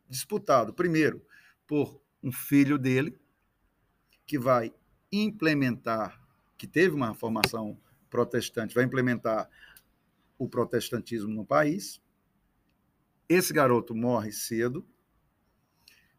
disputado 0.08 0.74
primeiro 0.74 1.26
por 1.68 2.02
um 2.24 2.32
filho 2.32 2.78
dele, 2.78 3.20
que 4.26 4.38
vai 4.38 4.74
implementar, 5.12 6.22
que 6.58 6.68
teve 6.68 6.96
uma 6.96 7.14
formação 7.14 7.80
protestante, 8.12 8.76
vai 8.76 8.84
implementar 8.84 9.50
o 10.38 10.48
protestantismo 10.48 11.34
no 11.34 11.46
país. 11.46 12.00
Esse 13.28 13.54
garoto 13.54 13.96
morre 13.96 14.32
cedo. 14.32 14.86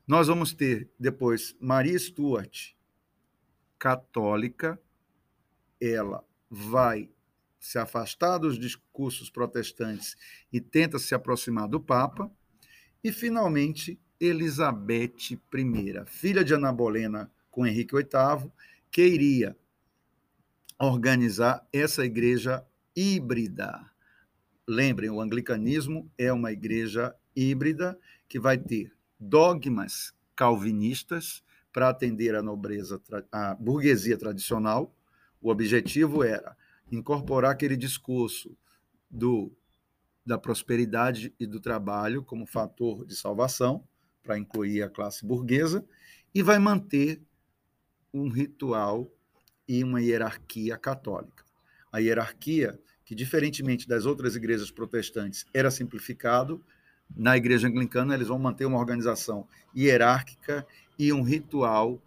Nós 0.07 0.27
vamos 0.27 0.53
ter 0.53 0.91
depois 0.99 1.55
Maria 1.61 1.97
Stuart, 1.97 2.75
católica, 3.79 4.81
ela 5.81 6.25
vai 6.51 7.11
se 7.59 7.79
afastar 7.79 8.39
dos 8.39 8.59
discursos 8.59 9.31
protestantes 9.31 10.17
e 10.53 10.61
tenta 10.61 10.99
se 10.99 11.15
aproximar 11.15 11.69
do 11.69 11.81
Papa. 11.81 12.31
E, 13.05 13.13
finalmente, 13.13 14.01
Elizabeth 14.21 15.33
I, 15.33 16.05
filha 16.07 16.45
de 16.45 16.55
Ana 16.55 16.73
Bolena 16.73 17.31
com 17.51 17.67
Henrique 17.67 17.95
VIII, 17.95 18.51
que 18.91 19.05
iria 19.05 19.57
organizar 20.79 21.67
essa 21.73 22.05
igreja 22.05 22.65
híbrida. 22.95 23.91
Lembrem, 24.67 25.11
o 25.11 25.21
anglicanismo 25.21 26.11
é 26.17 26.33
uma 26.33 26.53
igreja 26.53 27.15
híbrida 27.35 27.99
que 28.29 28.39
vai 28.39 28.59
ter 28.59 28.93
dogmas 29.19 30.13
calvinistas 30.35 31.43
para 31.73 31.89
atender 31.89 32.35
a 32.35 32.43
nobreza, 32.43 33.01
a 33.31 33.55
burguesia 33.55 34.19
tradicional. 34.19 34.95
O 35.41 35.51
objetivo 35.51 36.23
era 36.23 36.57
incorporar 36.91 37.53
aquele 37.53 37.77
discurso 37.77 38.57
do, 39.11 39.53
da 40.25 40.39
prosperidade 40.39 41.35
e 41.39 41.47
do 41.47 41.61
trabalho 41.61 42.23
como 42.23 42.47
fator 42.47 43.05
de 43.07 43.17
salvação, 43.17 43.87
para 44.23 44.39
incluir 44.39 44.83
a 44.83 44.89
classe 44.89 45.27
burguesa, 45.27 45.85
e 46.35 46.43
vai 46.43 46.59
manter 46.59 47.21
um 48.13 48.29
ritual 48.29 49.11
e 49.69 49.83
uma 49.83 50.01
hierarquia 50.01 50.77
católica. 50.77 51.45
A 51.93 51.99
hierarquia, 51.99 52.79
que 53.05 53.15
diferentemente 53.15 53.87
das 53.87 54.07
outras 54.07 54.37
igrejas 54.37 54.71
protestantes 54.71 55.45
era 55.53 55.71
simplificado, 55.71 56.65
na 57.15 57.37
igreja 57.37 57.69
anglicana 57.69 58.15
eles 58.15 58.29
vão 58.29 58.39
manter 58.39 58.65
uma 58.65 58.79
organização 58.79 59.47
hierárquica 59.77 60.67
e 60.99 61.13
um 61.13 61.23
ritual 61.23 62.01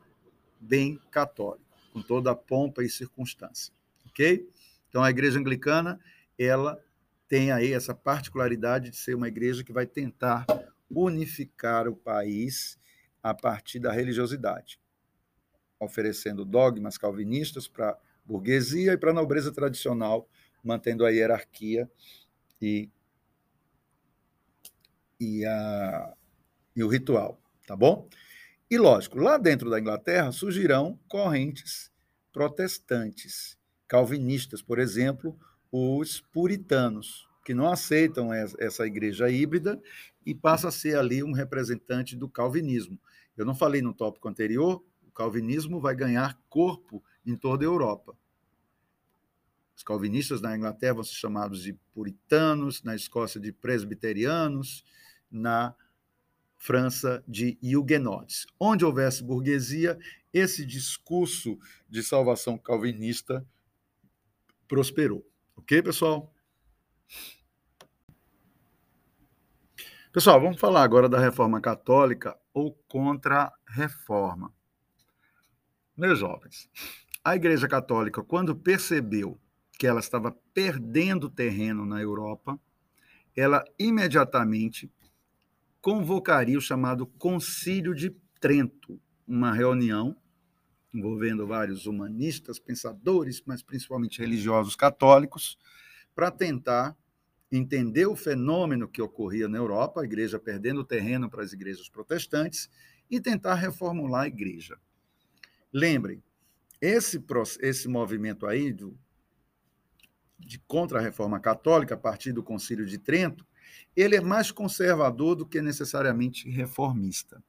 bem 0.60 1.00
católico, 1.12 1.66
com 1.94 2.02
toda 2.02 2.32
a 2.32 2.36
pompa 2.36 2.84
e 2.84 2.90
circunstância, 2.90 3.74
ok? 4.08 4.48
Então, 4.90 5.04
a 5.04 5.10
igreja 5.10 5.40
anglicana, 5.40 6.00
ela 6.40 6.82
tem 7.28 7.52
aí 7.52 7.74
essa 7.74 7.94
particularidade 7.94 8.90
de 8.90 8.98
ser 8.98 9.16
uma 9.16 9.28
igreja 9.28 9.64
que 9.64 9.74
vai 9.74 9.86
tentar 9.86 10.46
unificar 10.90 11.88
o 11.88 11.96
país 11.96 12.80
a 13.22 13.34
partir 13.34 13.80
da 13.80 13.92
religiosidade, 13.92 14.80
oferecendo 15.80 16.46
dogmas 16.46 16.98
calvinistas 16.98 17.68
para 17.68 17.90
a 17.92 17.98
burguesia 18.26 18.94
e 18.94 18.98
para 18.98 19.12
a 19.12 19.14
nobreza 19.14 19.52
tradicional, 19.52 20.28
mantendo 20.64 21.06
a 21.06 21.10
hierarquia 21.10 21.90
e, 22.62 22.90
e, 25.20 25.46
a, 25.46 26.14
e 26.76 26.84
o 26.84 26.88
ritual, 26.88 27.40
tá 27.68 27.76
bom? 27.76 28.10
E 28.70 28.78
lógico, 28.78 29.20
lá 29.20 29.38
dentro 29.38 29.70
da 29.70 29.80
Inglaterra 29.80 30.32
surgirão 30.32 31.00
correntes 31.08 31.92
protestantes 32.34 33.58
calvinistas, 33.88 34.62
por 34.62 34.80
exemplo, 34.80 35.38
os 35.72 36.20
puritanos, 36.20 37.28
que 37.46 37.54
não 37.54 37.70
aceitam 37.70 38.34
essa 38.34 38.88
igreja 38.88 39.30
híbrida 39.30 39.80
e 40.26 40.34
passa 40.34 40.70
a 40.70 40.72
ser 40.72 40.98
ali 40.98 41.24
um 41.24 41.32
representante 41.32 42.16
do 42.16 42.28
calvinismo. 42.28 43.00
Eu 43.38 43.46
não 43.46 43.54
falei 43.54 43.84
no 43.84 43.94
tópico 43.94 44.28
anterior, 44.28 44.84
calvinismo 45.16 45.80
vai 45.80 45.96
ganhar 45.96 46.40
corpo 46.50 47.04
em 47.26 47.36
toda 47.36 47.64
a 47.64 47.68
Europa. 47.68 48.16
Os 49.76 49.84
calvinistas 49.84 50.42
na 50.42 50.56
Inglaterra 50.56 50.96
vão 50.96 51.04
ser 51.04 51.16
chamados 51.16 51.64
de 51.64 51.74
puritanos, 51.94 52.84
na 52.84 52.96
Escócia 52.96 53.40
de 53.40 53.52
presbiterianos, 53.52 54.86
na 55.30 55.76
França 56.58 57.24
de 57.28 57.58
huguenotes. 57.76 58.46
Onde 58.60 58.86
houvesse 58.86 59.24
burguesia, 59.24 60.00
esse 60.34 60.66
discurso 60.66 61.60
de 61.90 62.02
salvação 62.02 62.58
calvinista 62.58 63.46
prosperou. 64.68 65.26
Ok, 65.56 65.82
pessoal? 65.82 66.34
Pessoal, 70.12 70.40
vamos 70.40 70.60
falar 70.60 70.84
agora 70.84 71.10
da 71.10 71.20
reforma 71.20 71.60
católica 71.60 72.40
ou 72.54 72.74
contra-reforma. 72.88 74.54
Meus 75.98 76.20
jovens, 76.20 76.70
a 77.24 77.38
Igreja 77.38 77.70
Católica, 77.70 78.22
quando 78.22 78.54
percebeu 78.54 79.40
que 79.80 79.88
ela 79.88 80.02
estava 80.02 80.32
perdendo 80.54 81.30
terreno 81.30 81.86
na 81.86 82.02
Europa, 82.02 82.60
ela 83.34 83.64
imediatamente 83.80 84.92
convocaria 85.82 86.58
o 86.58 86.62
chamado 86.62 87.06
Concílio 87.06 87.96
de 87.96 88.10
Trento, 88.42 89.00
uma 89.26 89.54
reunião 89.54 90.18
envolvendo 90.94 91.48
vários 91.48 91.86
humanistas, 91.86 92.60
pensadores, 92.60 93.42
mas 93.46 93.62
principalmente 93.62 94.20
religiosos 94.20 94.76
católicos, 94.76 95.58
para 96.14 96.30
tentar 96.30 96.98
entender 97.50 98.06
o 98.06 98.16
fenômeno 98.16 98.88
que 98.88 99.02
ocorria 99.02 99.48
na 99.48 99.58
Europa, 99.58 100.02
a 100.02 100.06
igreja 100.06 100.40
perdendo 100.40 100.84
terreno 100.84 101.30
para 101.30 101.44
as 101.44 101.54
igrejas 101.54 101.88
protestantes, 101.88 102.70
e 103.10 103.22
tentar 103.22 103.56
reformular 103.56 104.24
a 104.24 104.28
igreja. 104.28 104.78
Lembrem, 105.76 106.24
esse, 106.80 107.22
esse 107.60 107.88
movimento 107.88 108.48
aí 108.48 108.72
do, 108.72 108.98
de 110.40 110.58
contra 110.60 111.00
a 111.00 111.02
reforma 111.02 111.40
católica, 111.40 111.96
a 111.96 111.98
partir 111.98 112.32
do 112.32 112.42
Concílio 112.42 112.86
de 112.86 112.98
Trento, 112.98 113.46
ele 113.96 114.16
é 114.16 114.22
mais 114.22 114.52
conservador 114.52 115.36
do 115.36 115.46
que 115.46 115.62
necessariamente 115.62 116.50
reformista 116.50 117.44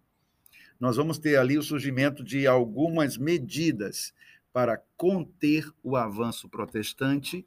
nós 0.78 0.96
vamos 0.96 1.18
ter 1.18 1.36
ali 1.36 1.58
o 1.58 1.62
surgimento 1.62 2.22
de 2.22 2.46
algumas 2.46 3.16
medidas 3.16 4.12
para 4.52 4.82
conter 4.96 5.70
o 5.82 5.96
avanço 5.96 6.48
protestante 6.48 7.46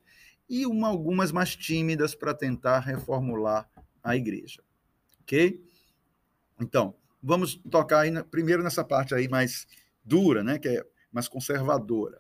e 0.50 0.66
uma, 0.66 0.88
algumas 0.88 1.32
mais 1.32 1.56
tímidas 1.56 2.16
para 2.16 2.34
tentar 2.34 2.80
reformular 2.80 3.70
a 4.04 4.16
igreja. 4.16 4.64
Ok? 5.22 5.64
Então, 6.60 6.96
vamos 7.22 7.56
tocar 7.70 8.02
aí 8.02 8.24
primeiro 8.24 8.64
nessa 8.64 8.84
parte 8.84 9.14
aí 9.14 9.28
mais 9.28 9.68
dura, 10.10 10.44
né, 10.44 10.58
que 10.58 10.68
é 10.68 10.84
mais 11.12 11.28
conservadora. 11.28 12.20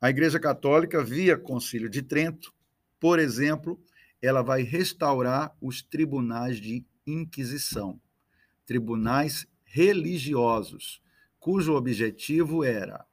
A 0.00 0.10
Igreja 0.10 0.40
Católica, 0.40 1.04
via 1.04 1.38
Concílio 1.38 1.88
de 1.88 2.02
Trento, 2.02 2.52
por 2.98 3.20
exemplo, 3.20 3.80
ela 4.20 4.42
vai 4.42 4.62
restaurar 4.62 5.56
os 5.60 5.82
tribunais 5.82 6.60
de 6.60 6.84
Inquisição, 7.06 8.00
tribunais 8.64 9.46
religiosos, 9.64 11.02
cujo 11.38 11.74
objetivo 11.74 12.62
era 12.62 13.04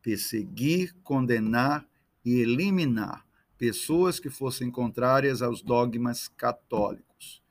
perseguir, 0.00 0.94
condenar 1.02 1.86
e 2.24 2.40
eliminar 2.40 3.26
pessoas 3.58 4.18
que 4.18 4.30
fossem 4.30 4.70
contrárias 4.70 5.42
aos 5.42 5.62
dogmas 5.62 6.28
católicos. 6.28 7.42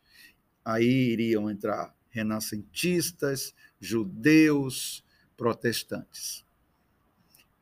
Aí 0.66 1.12
iriam 1.12 1.50
entrar 1.50 1.96
renascentistas, 2.10 3.54
judeus, 3.80 5.04
protestantes. 5.44 6.46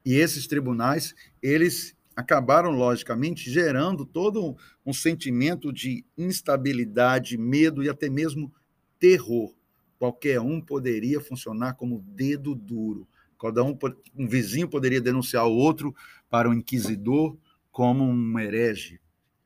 E 0.06 0.14
esses 0.14 0.46
tribunais, 0.46 1.16
eles 1.42 1.98
acabaram, 2.16 2.70
logicamente, 2.70 3.50
gerando 3.50 4.06
todo 4.06 4.56
um 4.86 4.94
sentimento 4.94 5.74
de 5.74 6.06
instabilidade, 6.16 7.40
medo 7.40 7.82
e 7.82 7.90
até 7.90 8.08
mesmo 8.08 8.54
terror 9.00 9.52
qualquer 9.98 10.40
um 10.40 10.62
poderia 10.62 11.20
funcionar 11.20 11.74
como 11.74 12.04
dedo 12.08 12.54
duro. 12.54 13.08
Cada 13.40 13.64
um, 13.64 13.76
um 14.16 14.28
vizinho 14.28 14.70
poderia 14.70 15.02
denunciar 15.02 15.48
o 15.48 15.56
outro 15.56 15.96
para 16.30 16.48
o 16.48 16.54
inquisidor 16.54 17.36
como 17.72 18.04
um 18.04 18.40
herege, 18.40 19.00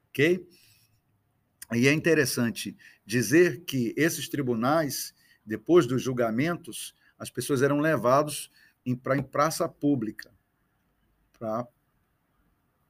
ok? 0.10 0.46
E 1.74 1.88
é 1.88 1.94
interessante 1.94 2.76
dizer 3.06 3.64
que 3.64 3.94
esses 3.96 4.28
tribunais, 4.28 5.14
depois 5.46 5.88
dos 5.88 6.04
julgamentos, 6.04 6.95
as 7.18 7.30
pessoas 7.30 7.62
eram 7.62 7.80
levados 7.80 8.52
para 9.02 9.18
em 9.18 9.24
praça 9.24 9.68
pública, 9.68 10.32
para 11.38 11.68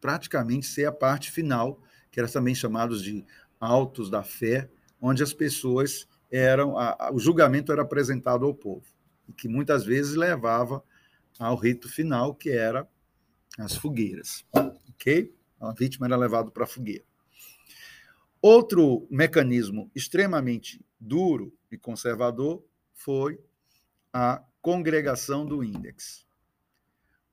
praticamente 0.02 0.66
ser 0.66 0.86
a 0.86 0.92
parte 0.92 1.32
final, 1.32 1.82
que 2.12 2.20
era 2.20 2.30
também 2.30 2.54
chamados 2.54 3.02
de 3.02 3.26
autos 3.60 4.10
da 4.10 4.24
fé, 4.24 4.70
onde 5.02 5.24
as 5.24 5.34
pessoas 5.34 6.08
eram 6.32 6.78
a, 6.78 6.96
a, 7.00 7.14
o 7.14 7.20
julgamento 7.20 7.72
era 7.72 7.82
apresentado 7.82 8.46
ao 8.46 8.54
povo 8.54 8.86
e 9.28 9.34
que 9.34 9.48
muitas 9.48 9.86
vezes 9.86 10.16
levava 10.16 10.84
ao 11.40 11.56
rito 11.56 11.90
final 11.90 12.36
que 12.36 12.50
era 12.50 12.88
as 13.58 13.76
fogueiras, 13.76 14.46
ok? 14.90 15.34
A 15.60 15.72
vítima 15.74 16.08
era 16.08 16.18
levada 16.18 16.52
para 16.52 16.66
a 16.66 16.68
fogueira. 16.68 17.04
Outro 18.42 19.08
mecanismo 19.10 19.90
extremamente 19.96 20.86
duro 21.00 21.54
e 21.72 21.78
conservador 21.78 22.64
foi 22.94 23.40
a 24.18 24.42
congregação 24.62 25.46
do 25.46 25.62
índex. 25.62 26.26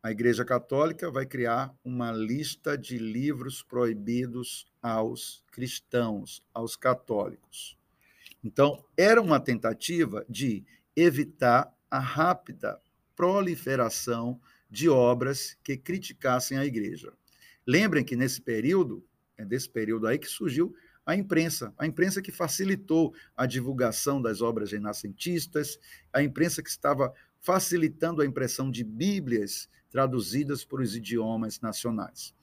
A 0.02 0.10
Igreja 0.10 0.44
Católica 0.44 1.12
vai 1.12 1.24
criar 1.24 1.72
uma 1.84 2.10
lista 2.10 2.76
de 2.76 2.98
livros 2.98 3.62
proibidos 3.62 4.66
aos 4.82 5.44
cristãos, 5.52 6.42
aos 6.52 6.74
católicos. 6.74 7.78
Então, 8.42 8.84
era 8.96 9.22
uma 9.22 9.38
tentativa 9.38 10.26
de 10.28 10.64
evitar 10.96 11.72
a 11.88 12.00
rápida 12.00 12.82
proliferação 13.14 14.40
de 14.68 14.88
obras 14.88 15.56
que 15.62 15.76
criticassem 15.76 16.58
a 16.58 16.66
igreja. 16.66 17.12
Lembrem 17.64 18.04
que 18.04 18.16
nesse 18.16 18.40
período, 18.40 19.06
é 19.36 19.44
desse 19.44 19.68
período 19.68 20.08
aí 20.08 20.18
que 20.18 20.26
surgiu 20.26 20.74
a 21.04 21.16
imprensa, 21.16 21.74
a 21.76 21.86
imprensa 21.86 22.22
que 22.22 22.30
facilitou 22.30 23.14
a 23.36 23.46
divulgação 23.46 24.22
das 24.22 24.40
obras 24.40 24.72
renascentistas, 24.72 25.78
a 26.12 26.22
imprensa 26.22 26.62
que 26.62 26.70
estava 26.70 27.12
facilitando 27.40 28.22
a 28.22 28.26
impressão 28.26 28.70
de 28.70 28.84
Bíblias 28.84 29.68
traduzidas 29.90 30.64
para 30.64 30.82
os 30.82 30.94
idiomas 30.96 31.60
nacionais. 31.60 32.34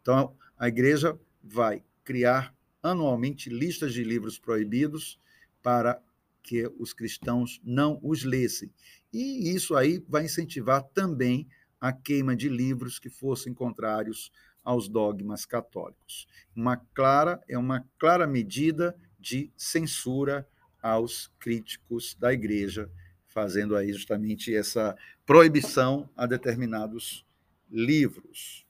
Então, 0.00 0.36
a 0.56 0.68
igreja 0.68 1.18
vai 1.42 1.82
criar 2.04 2.54
anualmente 2.82 3.50
listas 3.50 3.92
de 3.92 4.04
livros 4.04 4.38
proibidos 4.38 5.18
para 5.62 6.00
que 6.42 6.70
os 6.78 6.92
cristãos 6.92 7.60
não 7.64 7.98
os 8.02 8.22
lessem. 8.22 8.70
E 9.12 9.54
isso 9.54 9.74
aí 9.74 10.04
vai 10.08 10.26
incentivar 10.26 10.82
também 10.82 11.48
a 11.80 11.92
queima 11.92 12.36
de 12.36 12.48
livros 12.48 12.98
que 12.98 13.08
fossem 13.08 13.52
contrários 13.52 14.30
aos 14.64 14.88
dogmas 14.88 15.44
católicos. 15.44 16.26
Uma 16.56 16.76
clara 16.76 17.42
é 17.48 17.58
uma 17.58 17.84
clara 17.98 18.26
medida 18.26 18.96
de 19.20 19.52
censura 19.56 20.48
aos 20.82 21.30
críticos 21.38 22.14
da 22.14 22.32
igreja, 22.32 22.90
fazendo 23.28 23.76
aí 23.76 23.92
justamente 23.92 24.54
essa 24.54 24.96
proibição 25.26 26.08
a 26.16 26.26
determinados 26.26 27.26
livros. 27.70 28.64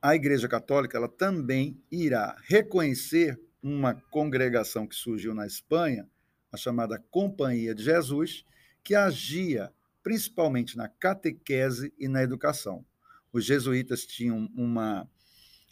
A 0.00 0.14
Igreja 0.14 0.48
Católica 0.48 0.96
ela 0.96 1.08
também 1.08 1.82
irá 1.90 2.36
reconhecer 2.44 3.40
uma 3.62 3.94
congregação 3.94 4.86
que 4.86 4.94
surgiu 4.94 5.34
na 5.34 5.46
Espanha, 5.46 6.08
a 6.52 6.56
chamada 6.56 7.02
Companhia 7.10 7.74
de 7.74 7.82
Jesus, 7.82 8.44
que 8.84 8.94
agia 8.94 9.72
principalmente 10.02 10.76
na 10.76 10.88
catequese 10.88 11.92
e 11.98 12.08
na 12.08 12.22
educação. 12.22 12.84
Os 13.32 13.44
jesuítas 13.44 14.04
tinham 14.06 14.48
uma, 14.54 15.08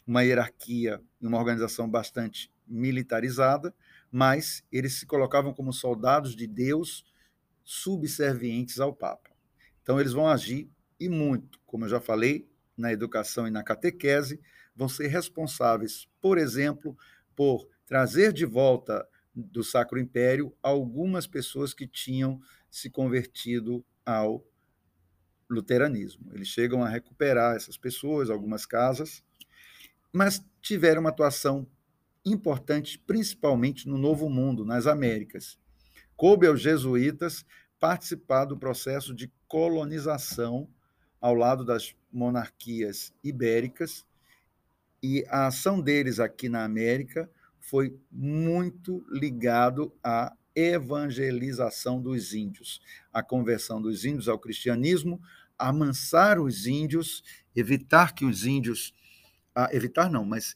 uma 0.05 0.23
hierarquia 0.23 1.01
e 1.21 1.27
uma 1.27 1.37
organização 1.37 1.89
bastante 1.89 2.51
militarizada, 2.67 3.73
mas 4.11 4.63
eles 4.71 4.99
se 4.99 5.05
colocavam 5.05 5.53
como 5.53 5.73
soldados 5.73 6.35
de 6.35 6.47
Deus 6.47 7.05
subservientes 7.63 8.79
ao 8.79 8.93
Papa. 8.93 9.29
Então, 9.81 9.99
eles 9.99 10.13
vão 10.13 10.27
agir 10.27 10.69
e 10.99 11.09
muito, 11.09 11.59
como 11.65 11.85
eu 11.85 11.89
já 11.89 11.99
falei, 11.99 12.49
na 12.77 12.91
educação 12.91 13.47
e 13.47 13.51
na 13.51 13.63
catequese, 13.63 14.39
vão 14.75 14.87
ser 14.87 15.07
responsáveis, 15.07 16.07
por 16.21 16.37
exemplo, 16.37 16.95
por 17.35 17.67
trazer 17.85 18.31
de 18.31 18.45
volta 18.45 19.07
do 19.33 19.63
Sacro 19.63 19.99
Império 19.99 20.55
algumas 20.61 21.27
pessoas 21.27 21.73
que 21.73 21.87
tinham 21.87 22.39
se 22.69 22.89
convertido 22.89 23.85
ao 24.05 24.43
luteranismo. 25.49 26.31
Eles 26.33 26.47
chegam 26.47 26.83
a 26.83 26.89
recuperar 26.89 27.55
essas 27.55 27.77
pessoas, 27.77 28.29
algumas 28.29 28.65
casas, 28.65 29.23
mas 30.11 30.43
tiveram 30.61 31.01
uma 31.01 31.09
atuação 31.09 31.67
importante, 32.25 32.99
principalmente 32.99 33.87
no 33.87 33.97
Novo 33.97 34.29
Mundo, 34.29 34.65
nas 34.65 34.87
Américas. 34.87 35.57
Coube 36.15 36.47
aos 36.47 36.61
jesuítas 36.61 37.45
participar 37.79 38.45
do 38.45 38.57
processo 38.57 39.13
de 39.13 39.31
colonização 39.47 40.67
ao 41.21 41.33
lado 41.33 41.63
das 41.63 41.95
monarquias 42.11 43.13
ibéricas, 43.23 44.05
e 45.01 45.23
a 45.29 45.47
ação 45.47 45.79
deles 45.79 46.19
aqui 46.19 46.49
na 46.49 46.63
América 46.63 47.29
foi 47.59 47.99
muito 48.11 49.05
ligado 49.11 49.93
à 50.03 50.35
evangelização 50.57 52.01
dos 52.01 52.33
índios, 52.33 52.81
a 53.13 53.21
conversão 53.21 53.79
dos 53.79 54.03
índios 54.03 54.27
ao 54.27 54.39
cristianismo, 54.39 55.21
amansar 55.55 56.39
os 56.39 56.65
índios, 56.65 57.23
evitar 57.55 58.15
que 58.15 58.25
os 58.25 58.43
índios, 58.43 58.91
ah, 59.53 59.69
evitar 59.71 60.09
não, 60.09 60.25
mas 60.25 60.55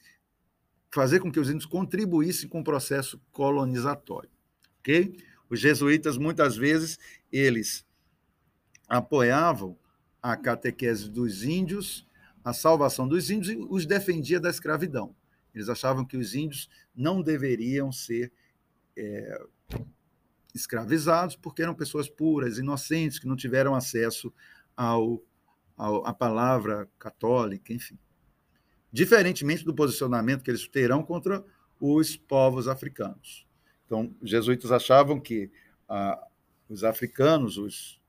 fazer 0.92 1.20
com 1.20 1.32
que 1.32 1.40
os 1.40 1.50
índios 1.50 1.68
contribuíssem 1.68 2.50
com 2.50 2.62
o 2.62 2.64
processo 2.64 3.22
colonizatório, 3.32 4.30
ok? 4.80 5.16
Os 5.48 5.60
jesuítas 5.60 6.18
muitas 6.18 6.58
vezes 6.58 6.98
eles 7.32 7.86
apoiavam 8.90 9.78
a 10.22 10.36
catequese 10.36 11.10
dos 11.10 11.44
índios, 11.44 12.08
a 12.44 12.54
salvação 12.54 13.08
dos 13.08 13.30
índios 13.30 13.54
e 13.54 13.68
os 13.70 13.86
defendia 13.86 14.40
da 14.40 14.50
escravidão. 14.50 15.16
Eles 15.54 15.70
achavam 15.70 16.04
que 16.04 16.18
os 16.18 16.34
índios 16.34 16.70
não 16.96 17.22
deveriam 17.22 17.92
ser 17.92 18.32
é, 18.98 19.42
escravizados 20.54 21.36
porque 21.36 21.62
eram 21.62 21.74
pessoas 21.74 22.10
puras, 22.10 22.58
inocentes, 22.58 23.20
que 23.20 23.28
não 23.28 23.36
tiveram 23.36 23.76
acesso 23.76 24.34
ao, 24.76 25.22
ao, 25.78 26.06
à 26.06 26.14
palavra 26.14 26.90
católica, 27.00 27.74
enfim. 27.74 27.98
Diferentemente 28.92 29.64
do 29.64 29.74
posicionamento 29.74 30.44
que 30.44 30.52
eles 30.52 30.68
terão 30.68 31.04
contra 31.04 31.44
os 31.80 32.16
povos 32.16 32.68
africanos. 32.68 33.48
Então, 33.86 34.14
os 34.22 34.30
jesuítas 34.30 34.72
achavam 34.72 35.20
que 35.20 35.52
ah, 35.88 36.28
os 36.70 36.84
africanos, 36.84 37.58
os, 37.58 38.02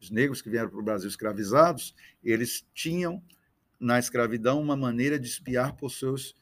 os 0.00 0.10
negros 0.10 0.42
que 0.42 0.50
vieram 0.50 0.68
para 0.68 0.78
o 0.78 0.82
Brasil 0.82 1.08
escravizados, 1.08 1.94
eles 2.22 2.66
tinham 2.74 3.22
na 3.78 3.98
escravidão 3.98 4.60
uma 4.60 4.76
maneira 4.76 5.18
de 5.18 5.26
espiar 5.26 5.74
por 5.74 5.90
seus 5.90 6.36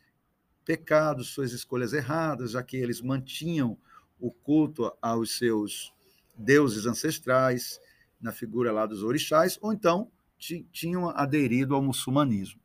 pecados, 0.64 1.28
suas 1.28 1.52
escolhas 1.52 1.92
erradas, 1.92 2.52
já 2.52 2.62
que 2.62 2.76
eles 2.76 3.00
mantinham 3.00 3.78
o 4.20 4.30
culto 4.30 4.92
aos 5.00 5.36
seus 5.38 5.92
deuses 6.36 6.86
ancestrais, 6.86 7.80
na 8.20 8.32
figura 8.32 8.70
lá 8.70 8.86
dos 8.86 9.02
orixás, 9.02 9.58
ou 9.60 9.72
então 9.72 10.10
tinham 10.72 11.08
aderido 11.10 11.74
ao 11.74 11.82
muçulmanismo. 11.82 12.60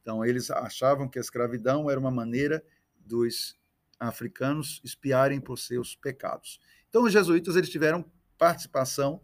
Então, 0.00 0.24
eles 0.24 0.50
achavam 0.50 1.08
que 1.08 1.18
a 1.18 1.20
escravidão 1.20 1.88
era 1.88 1.98
uma 1.98 2.10
maneira 2.10 2.64
dos 2.98 3.56
africanos 3.98 4.80
espiarem 4.82 5.40
por 5.40 5.58
seus 5.58 5.94
pecados. 5.94 6.58
Então, 6.88 7.04
os 7.04 7.12
jesuítas 7.12 7.54
eles 7.54 7.70
tiveram 7.70 8.04
participação 8.36 9.20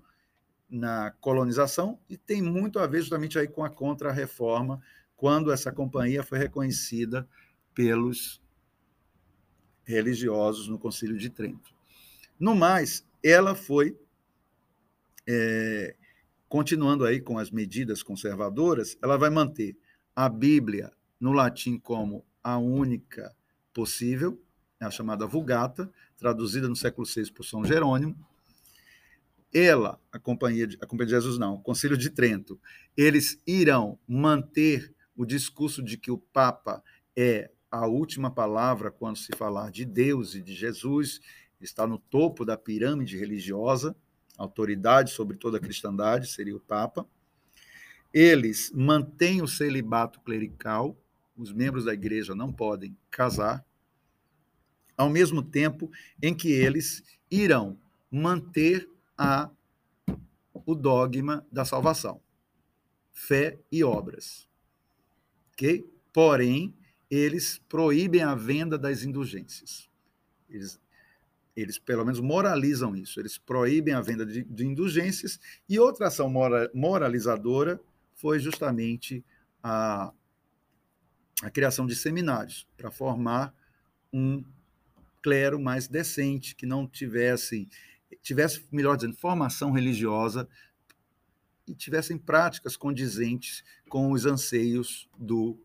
na 0.71 1.11
colonização 1.21 1.99
e 2.09 2.17
tem 2.17 2.41
muito 2.41 2.79
a 2.79 2.87
ver 2.87 3.01
justamente 3.01 3.39
aí 3.39 3.49
com 3.49 3.65
a 3.65 3.71
contra-reforma, 3.71 4.81
quando 5.17 5.51
essa 5.51 5.73
companhia 5.73 6.23
foi 6.23 6.39
reconhecida 6.39 7.29
pelos 7.75 8.41
religiosos 9.89 10.69
no 10.69 10.79
Concílio 10.79 11.17
de 11.17 11.31
Trento. 11.31 11.73
No 12.39 12.55
mais, 12.55 13.05
ela 13.23 13.55
foi, 13.55 13.99
é, 15.27 15.97
continuando 16.47 17.07
aí 17.07 17.21
com 17.21 17.39
as 17.39 17.51
medidas 17.51 18.03
conservadoras, 18.03 18.99
ela 19.03 19.17
vai 19.17 19.31
manter 19.31 19.77
a 20.15 20.29
Bíblia 20.29 20.93
no 21.19 21.33
latim 21.33 21.79
como 21.79 22.23
a 22.45 22.59
única 22.59 23.35
possível, 23.73 24.39
é 24.79 24.85
a 24.85 24.91
chamada 24.91 25.27
Vulgata, 25.27 25.91
traduzida 26.19 26.69
no 26.69 26.77
século 26.77 27.07
VI 27.07 27.33
por 27.33 27.45
São 27.45 27.65
Jerônimo. 27.65 28.15
Ela, 29.53 29.99
a 30.13 30.19
Companhia 30.19 30.67
de, 30.67 30.77
a 30.83 30.87
Companhia 30.87 31.07
de 31.07 31.23
Jesus 31.23 31.39
não, 31.39 31.55
o 31.55 31.63
Concílio 31.63 31.97
de 31.97 32.11
Trento, 32.11 32.61
eles 32.95 33.41
irão 33.47 33.99
manter 34.07 34.95
o 35.17 35.25
discurso 35.25 35.83
de 35.83 35.97
que 35.97 36.11
o 36.11 36.19
Papa 36.19 36.83
é 37.17 37.51
a 37.71 37.87
última 37.87 38.31
palavra 38.31 38.91
quando 38.91 39.17
se 39.17 39.37
falar 39.37 39.71
de 39.71 39.85
Deus 39.85 40.35
e 40.35 40.43
de 40.43 40.55
Jesus, 40.55 41.21
está 41.61 41.87
no 41.87 41.99
topo 41.99 42.45
da 42.45 42.57
pirâmide 42.57 43.17
religiosa, 43.17 43.97
autoridade 44.37 45.11
sobre 45.11 45.37
toda 45.37 45.59
a 45.59 45.61
cristandade, 45.61 46.29
seria 46.29 46.57
o 46.57 46.61
Papa. 46.61 47.07
Eles 48.13 48.73
mantêm 48.73 49.43
o 49.43 49.49
celibato 49.49 50.21
clerical, 50.21 50.97
os 51.37 51.53
membros 51.53 51.85
da 51.85 51.93
igreja 51.93 52.35
não 52.35 52.53
podem 52.53 52.97
casar, 53.11 53.65
ao 54.97 55.11
mesmo 55.11 55.43
tempo 55.43 55.91
em 56.21 56.35
que 56.35 56.51
eles 56.51 57.03
irão 57.31 57.79
manter 58.11 58.89
a, 59.17 59.51
o 60.67 60.75
dogma 60.75 61.47
da 61.53 61.65
salvação, 61.65 62.21
fé 63.13 63.59
e 63.71 63.85
obras. 63.85 64.49
Ok? 65.53 65.89
Porém, 66.13 66.75
eles 67.11 67.61
proíbem 67.69 68.23
a 68.23 68.35
venda 68.35 68.79
das 68.79 69.03
indulgências. 69.03 69.89
Eles, 70.49 70.79
eles 71.57 71.79
pelo 71.79 72.05
menos 72.05 72.21
moralizam 72.21 72.95
isso. 72.95 73.19
Eles 73.19 73.39
proíbem 73.39 73.95
a 73.95 74.01
venda 74.01 74.27
de, 74.27 74.45
de 74.45 74.67
indulgências. 74.67 75.41
E 75.69 75.79
outra 75.79 76.09
ação 76.09 76.29
mora, 76.29 76.71
moralizadora 76.75 77.81
foi 78.15 78.39
justamente 78.39 79.25
a, 79.63 80.13
a 81.43 81.51
criação 81.51 81.87
de 81.87 81.97
seminários 81.97 82.67
para 82.77 82.91
formar 82.91 83.55
um 84.13 84.45
clero 85.23 85.61
mais 85.61 85.89
decente, 85.89 86.55
que 86.55 86.67
não 86.67 86.87
tivesse, 86.87 87.69
tivesse, 88.23 88.65
melhor 88.71 88.97
dizendo, 88.97 89.17
formação 89.17 89.73
religiosa 89.73 90.49
e 91.67 91.75
tivessem 91.75 92.17
práticas 92.17 92.77
condizentes 92.77 93.63
com 93.89 94.11
os 94.13 94.25
anseios 94.25 95.09
do, 95.19 95.59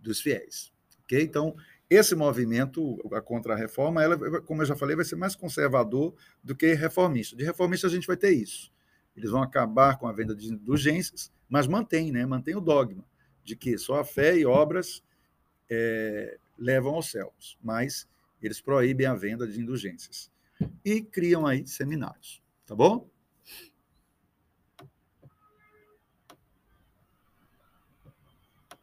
dos 0.00 0.20
fiéis. 0.20 0.72
Okay? 1.04 1.22
Então, 1.22 1.54
esse 1.90 2.14
movimento, 2.14 3.00
a 3.12 3.20
contra-reforma, 3.20 4.02
ela, 4.02 4.40
como 4.42 4.62
eu 4.62 4.66
já 4.66 4.76
falei, 4.76 4.94
vai 4.94 5.04
ser 5.04 5.16
mais 5.16 5.34
conservador 5.34 6.14
do 6.42 6.54
que 6.54 6.74
reformista. 6.74 7.34
De 7.34 7.44
reformista 7.44 7.86
a 7.86 7.90
gente 7.90 8.06
vai 8.06 8.16
ter 8.16 8.30
isso. 8.30 8.70
Eles 9.16 9.30
vão 9.30 9.42
acabar 9.42 9.98
com 9.98 10.06
a 10.06 10.12
venda 10.12 10.34
de 10.34 10.52
indulgências, 10.52 11.32
mas 11.48 11.66
mantém, 11.66 12.12
né? 12.12 12.24
mantém 12.26 12.54
o 12.54 12.60
dogma 12.60 13.04
de 13.48 13.56
que 13.56 13.78
só 13.78 14.00
a 14.00 14.04
fé 14.04 14.36
e 14.36 14.44
obras 14.44 15.02
é, 15.70 16.38
levam 16.58 16.94
aos 16.94 17.10
céus, 17.10 17.58
mas 17.62 18.06
eles 18.42 18.60
proíbem 18.60 19.06
a 19.06 19.14
venda 19.14 19.46
de 19.46 19.58
indulgências. 19.58 20.30
E 20.84 21.00
criam 21.00 21.46
aí 21.46 21.66
seminários, 21.66 22.42
tá 22.66 22.74
bom? 22.74 23.08